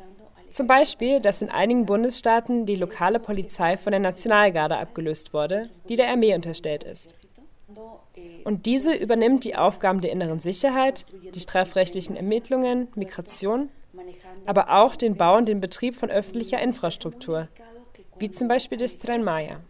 Zum 0.51 0.67
Beispiel, 0.67 1.21
dass 1.21 1.41
in 1.41 1.49
einigen 1.49 1.87
Bundesstaaten 1.87 2.67
die 2.67 2.75
lokale 2.75 3.19
Polizei 3.19 3.79
von 3.79 3.93
der 3.93 4.01
Nationalgarde 4.01 4.77
abgelöst 4.77 5.33
wurde, 5.33 5.71
die 5.89 5.97
der 5.97 6.11
Armee 6.11 6.35
unterstellt 6.35 6.85
ist. 6.85 7.15
Und 8.45 8.67
diese 8.67 8.93
übernimmt 8.93 9.45
die 9.45 9.57
Aufgaben 9.57 10.03
der 10.03 10.13
inneren 10.13 10.41
Sicherheit, 10.41 11.07
die 11.35 11.41
strafrechtlichen 11.41 12.17
Ermittlungen, 12.17 12.89
Migration, 12.95 13.71
aber 14.45 14.71
auch 14.71 14.97
den 14.97 15.17
Bau 15.17 15.37
und 15.37 15.47
den 15.47 15.61
Betrieb 15.61 15.97
von 15.97 16.11
öffentlicher 16.11 16.61
Infrastruktur, 16.61 17.49
wie 18.19 18.31
zum 18.31 18.49
Beispiel 18.49 18.79
des 18.79 18.99
Tren 18.99 19.25
Maya. 19.25 19.61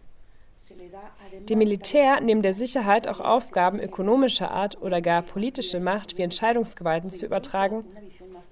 Dem 1.49 1.57
Militär 1.57 2.21
neben 2.21 2.41
der 2.41 2.53
Sicherheit 2.53 3.07
auch 3.07 3.19
Aufgaben 3.19 3.79
ökonomischer 3.79 4.51
Art 4.51 4.81
oder 4.81 5.01
gar 5.01 5.21
politische 5.21 5.79
Macht 5.79 6.17
wie 6.17 6.21
Entscheidungsgewalten 6.21 7.09
zu 7.09 7.25
übertragen, 7.25 7.83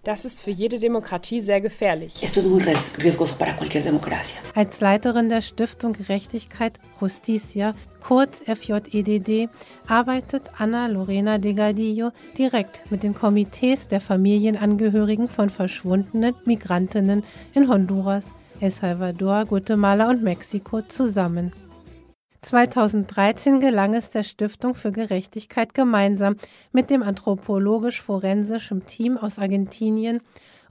das 0.04 0.26
ist 0.26 0.42
für 0.42 0.50
jede 0.50 0.80
Demokratie 0.80 1.42
sehr 1.42 1.62
gefährlich. 1.62 2.16
Als 4.56 4.82
Leiterin 4.82 5.30
der 5.30 5.42
Stiftung 5.42 5.94
Gerechtigkeit 5.94 6.80
Justicia, 7.00 7.76
kurz 8.02 8.42
FJEDD, 8.42 9.50
arbeitet 9.88 10.50
Anna 10.58 10.88
Lorena 10.88 11.38
Delgadillo 11.38 12.12
direkt 12.38 12.90
mit 12.90 13.04
den 13.04 13.14
Komitees 13.14 13.88
der 13.88 14.02
Familienangehörigen 14.02 15.30
von 15.30 15.50
verschwundenen 15.50 16.36
Migrantinnen 16.46 17.24
in 17.54 17.70
Honduras, 17.70 18.28
El 18.60 18.72
Salvador, 18.72 19.46
Guatemala 19.46 20.10
und 20.10 20.24
Mexiko 20.24 20.82
zusammen. 20.82 21.54
2013 22.42 23.60
gelang 23.60 23.94
es 23.94 24.10
der 24.10 24.24
Stiftung 24.24 24.74
für 24.74 24.92
Gerechtigkeit 24.92 25.76
gemeinsam 25.76 26.38
mit 26.72 26.90
dem 26.90 27.04
anthropologisch-forensischen 27.04 28.86
Team 28.88 29.18
aus 29.18 29.38
Argentinien 29.38 30.22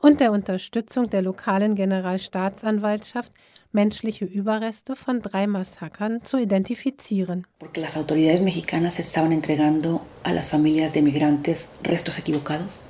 und 0.00 0.18
der 0.18 0.32
Unterstützung 0.32 1.08
der 1.08 1.22
lokalen 1.22 1.76
Generalstaatsanwaltschaft 1.76 3.32
menschliche 3.70 4.24
Überreste 4.24 4.96
von 4.96 5.22
drei 5.22 5.46
Massakern 5.46 6.24
zu 6.24 6.38
identifizieren. 6.38 7.46
Porque 7.60 7.80
las 7.80 7.96
autoridades 7.96 8.40
mexicanas 8.40 8.98
estaban 8.98 9.30
entregando 9.30 10.00
a 10.24 10.32
las 10.32 10.48
familias 10.48 10.92
de 10.92 11.02
migrantes 11.02 11.68
restos 11.84 12.18
equivocados. 12.18 12.82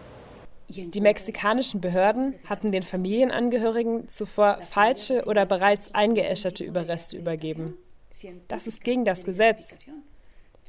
Die 0.69 1.01
mexikanischen 1.01 1.81
Behörden 1.81 2.35
hatten 2.49 2.73
den 2.73 2.85
Familienangehörigen 2.85 4.09
zuvor 4.09 4.59
falsche 4.63 5.25
oder 5.27 5.45
bereits 5.45 5.93
eingeäscherte 5.95 6.65
Überreste 6.65 7.19
übergeben. 7.19 7.75
Das 8.49 8.67
ist 8.67 8.83
gegen 8.83 9.05
das 9.05 9.25
Gesetz. 9.25 9.79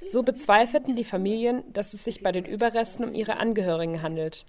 So 0.06 0.24
bezweifelten 0.24 0.96
die 0.96 1.04
Familien, 1.04 1.64
dass 1.74 1.94
es 1.94 2.04
sich 2.04 2.24
bei 2.24 2.32
den 2.32 2.46
Überresten 2.46 3.06
um 3.06 3.14
ihre 3.14 3.38
Angehörigen 3.38 4.02
handelt. 4.02 4.46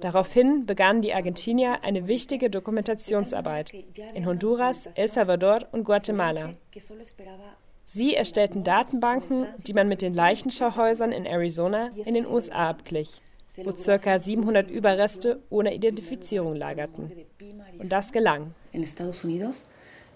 Daraufhin 0.00 0.66
begannen 0.66 1.02
die 1.02 1.14
Argentinier 1.14 1.84
eine 1.84 2.08
wichtige 2.08 2.50
Dokumentationsarbeit 2.50 3.72
in 4.14 4.26
Honduras, 4.26 4.86
El 4.94 5.08
Salvador 5.08 5.66
und 5.72 5.84
Guatemala. 5.84 6.54
Sie 7.84 8.16
erstellten 8.16 8.64
Datenbanken, 8.64 9.46
die 9.64 9.72
man 9.72 9.86
mit 9.88 10.02
den 10.02 10.12
Leichenschauhäusern 10.12 11.12
in 11.12 11.24
Arizona 11.24 11.90
in 12.04 12.14
den 12.14 12.26
USA 12.26 12.70
abglich, 12.70 13.22
wo 13.62 13.72
ca. 13.72 14.18
700 14.18 14.68
Überreste 14.68 15.40
ohne 15.50 15.72
Identifizierung 15.72 16.56
lagerten. 16.56 17.12
Und 17.78 17.92
das 17.92 18.10
gelang 18.10 18.54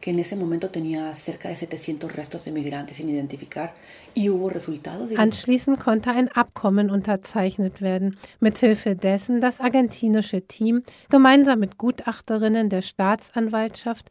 que 0.01 0.11
en 0.11 0.19
ese 0.19 0.37
momento 0.37 0.71
tenía 0.71 1.15
cerca 1.15 1.49
de 1.49 1.57
700 1.57 2.15
restos 2.15 2.45
de 2.45 2.53
migrantes 2.53 2.97
sin 2.97 3.09
identificar 3.09 3.75
y 4.15 4.31
hubo 4.31 4.49
resultados. 4.49 5.11
Anschließend 5.17 5.79
konnte 5.79 6.11
ein 6.11 6.29
Abkommen 6.29 6.91
unterzeichnet 6.91 7.81
werden, 7.81 8.17
mithilfe 8.41 8.97
dessen 8.97 9.41
das 9.41 9.61
argentinische 9.61 10.43
Team 10.43 10.83
gemeinsam 11.11 11.61
mit 11.61 11.79
Gutachterinnen 11.79 12.69
der 12.69 12.83
Staatsanwaltschaft 12.83 14.09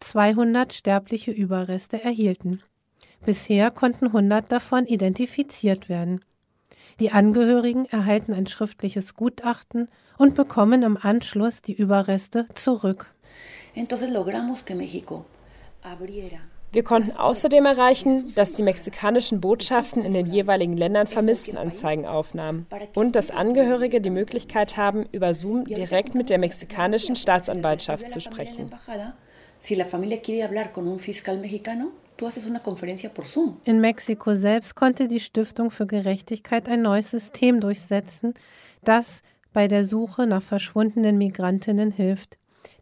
200 0.00 0.72
sterbliche 0.72 1.30
Überreste 1.30 2.02
erhielten. 2.02 2.62
Bisher 3.24 3.70
konnten 3.70 4.06
100 4.06 4.50
davon 4.50 4.86
identifiziert 4.86 5.88
werden. 5.88 6.20
Die 7.00 7.12
Angehörigen 7.12 7.86
erhalten 7.86 8.32
ein 8.32 8.46
schriftliches 8.46 9.14
Gutachten 9.14 9.88
und 10.16 10.34
bekommen 10.34 10.82
im 10.82 10.96
Anschluss 10.96 11.62
die 11.62 11.74
Überreste 11.74 12.46
zurück. 12.54 13.12
Wir 16.70 16.82
konnten 16.84 17.16
außerdem 17.16 17.64
erreichen, 17.64 18.34
dass 18.34 18.52
die 18.52 18.62
mexikanischen 18.62 19.40
Botschaften 19.40 20.04
in 20.04 20.12
den 20.12 20.26
jeweiligen 20.26 20.76
Ländern 20.76 21.06
Vermisstenanzeigen 21.06 22.04
aufnahmen 22.04 22.66
und 22.94 23.16
dass 23.16 23.30
Angehörige 23.30 24.02
die 24.02 24.10
Möglichkeit 24.10 24.76
haben, 24.76 25.06
über 25.12 25.32
Zoom 25.32 25.64
direkt 25.64 26.14
mit 26.14 26.28
der 26.28 26.38
mexikanischen 26.38 27.16
Staatsanwaltschaft 27.16 28.10
zu 28.10 28.20
sprechen. 28.20 28.70
In 33.64 33.80
Mexiko 33.80 34.34
selbst 34.34 34.74
konnte 34.74 35.08
die 35.08 35.20
Stiftung 35.20 35.70
für 35.70 35.86
Gerechtigkeit 35.86 36.68
ein 36.68 36.82
neues 36.82 37.10
System 37.10 37.60
durchsetzen, 37.60 38.34
das 38.84 39.22
bei 39.54 39.68
der 39.68 39.84
Suche 39.84 40.26
nach 40.26 40.42
verschwundenen 40.42 41.16
Migrantinnen 41.16 41.90
hilft. 41.90 42.37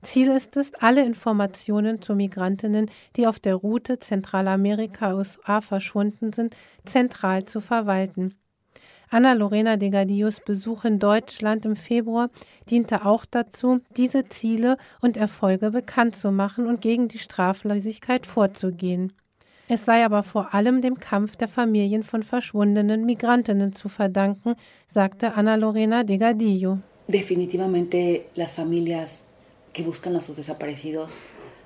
Ziel 0.07 0.29
ist 0.29 0.57
es, 0.57 0.73
alle 0.75 1.05
Informationen 1.05 2.01
zu 2.01 2.15
Migrantinnen, 2.15 2.89
die 3.17 3.27
auf 3.27 3.41
der 3.41 3.57
Route 3.57 3.99
Zentralamerika-USA 3.99 5.61
verschwunden 5.61 6.33
sind, 6.33 6.55
zentral 6.85 7.45
zu 7.45 7.61
verwalten. 7.61 8.35
Anna 9.11 9.33
Lorena 9.33 9.77
de 9.77 9.91
Gadios 9.91 10.41
Besuch 10.41 10.85
in 10.85 10.99
Deutschland 11.01 11.65
im 11.65 11.77
Februar 11.77 12.31
diente 12.71 13.05
auch 13.05 13.25
dazu, 13.25 13.81
diese 13.97 14.29
Ziele 14.29 14.77
und 15.01 15.17
Erfolge 15.17 15.71
bekannt 15.71 16.15
zu 16.17 16.31
machen 16.31 16.67
und 16.67 16.81
gegen 16.81 17.09
die 17.09 17.19
Straflosigkeit 17.19 18.27
vorzugehen. 18.27 19.13
Es 19.69 19.85
sei 19.85 20.05
aber 20.05 20.23
vor 20.23 20.55
allem 20.55 20.83
dem 20.83 21.01
Kampf 21.01 21.35
der 21.35 21.49
Familien 21.49 22.05
von 22.05 22.23
verschwundenen 22.23 23.05
Migrantinnen 23.05 23.73
zu 23.73 23.89
verdanken, 23.89 24.55
sagte 24.87 25.35
Anna 25.35 25.57
Lorena 25.57 26.05
de 26.05 26.19
Gadillo. 26.19 26.79
Definitivamente 27.09 28.27
las 28.35 28.53
familias 28.53 29.26
que 29.77 29.83
buscan 29.83 30.17
a 30.17 30.23
sus 30.23 30.39
desaparecidos 30.39 31.11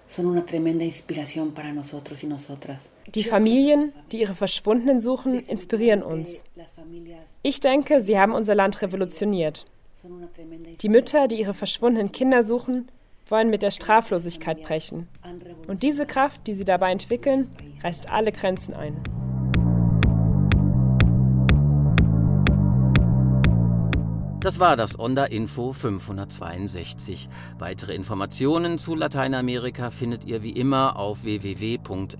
son 0.04 0.26
una 0.26 0.44
tremenda 0.44 0.84
inspiración 0.84 1.52
para 1.52 1.72
nosotros 1.72 2.24
y 2.24 2.26
nosotras. 2.26 2.88
Die 3.14 3.22
Familien, 3.22 3.92
die 4.10 4.18
ihre 4.22 4.34
Verschwundenen 4.34 5.00
suchen, 5.00 5.34
inspirieren 5.46 6.02
uns. 6.02 6.44
Ich 7.42 7.60
denke, 7.60 8.00
sie 8.00 8.18
haben 8.18 8.34
unser 8.34 8.56
Land 8.56 8.82
revolutioniert. 8.82 9.64
Die 10.82 10.88
Mütter, 10.88 11.28
die 11.28 11.38
ihre 11.38 11.54
verschwundenen 11.54 12.10
Kinder 12.10 12.42
suchen, 12.42 12.90
wollen 13.28 13.48
mit 13.48 13.62
der 13.62 13.70
Straflosigkeit 13.70 14.60
brechen. 14.64 15.06
Und 15.68 15.84
diese 15.84 16.04
Kraft, 16.04 16.48
die 16.48 16.54
sie 16.54 16.64
dabei 16.64 16.90
entwickeln, 16.90 17.48
reißt 17.84 18.10
alle 18.10 18.32
Grenzen 18.32 18.74
ein. 18.74 19.00
Das 24.40 24.58
war 24.58 24.74
das 24.74 24.98
Onda 24.98 25.26
Info 25.26 25.74
562. 25.74 27.28
Weitere 27.58 27.94
Informationen 27.94 28.78
zu 28.78 28.94
Lateinamerika 28.94 29.90
findet 29.90 30.24
ihr 30.24 30.42
wie 30.42 30.52
immer 30.52 30.96
auf 30.96 31.24
www.npla.de. 31.24 32.14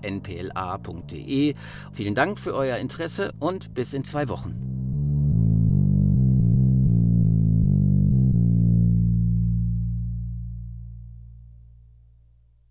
Vielen 1.91 2.13
Dank 2.13 2.37
für 2.37 2.53
euer 2.53 2.77
Interesse 2.77 3.33
und 3.39 3.73
bis 3.73 3.95
in 3.95 4.03
zwei 4.03 4.29
Wochen. 4.29 4.80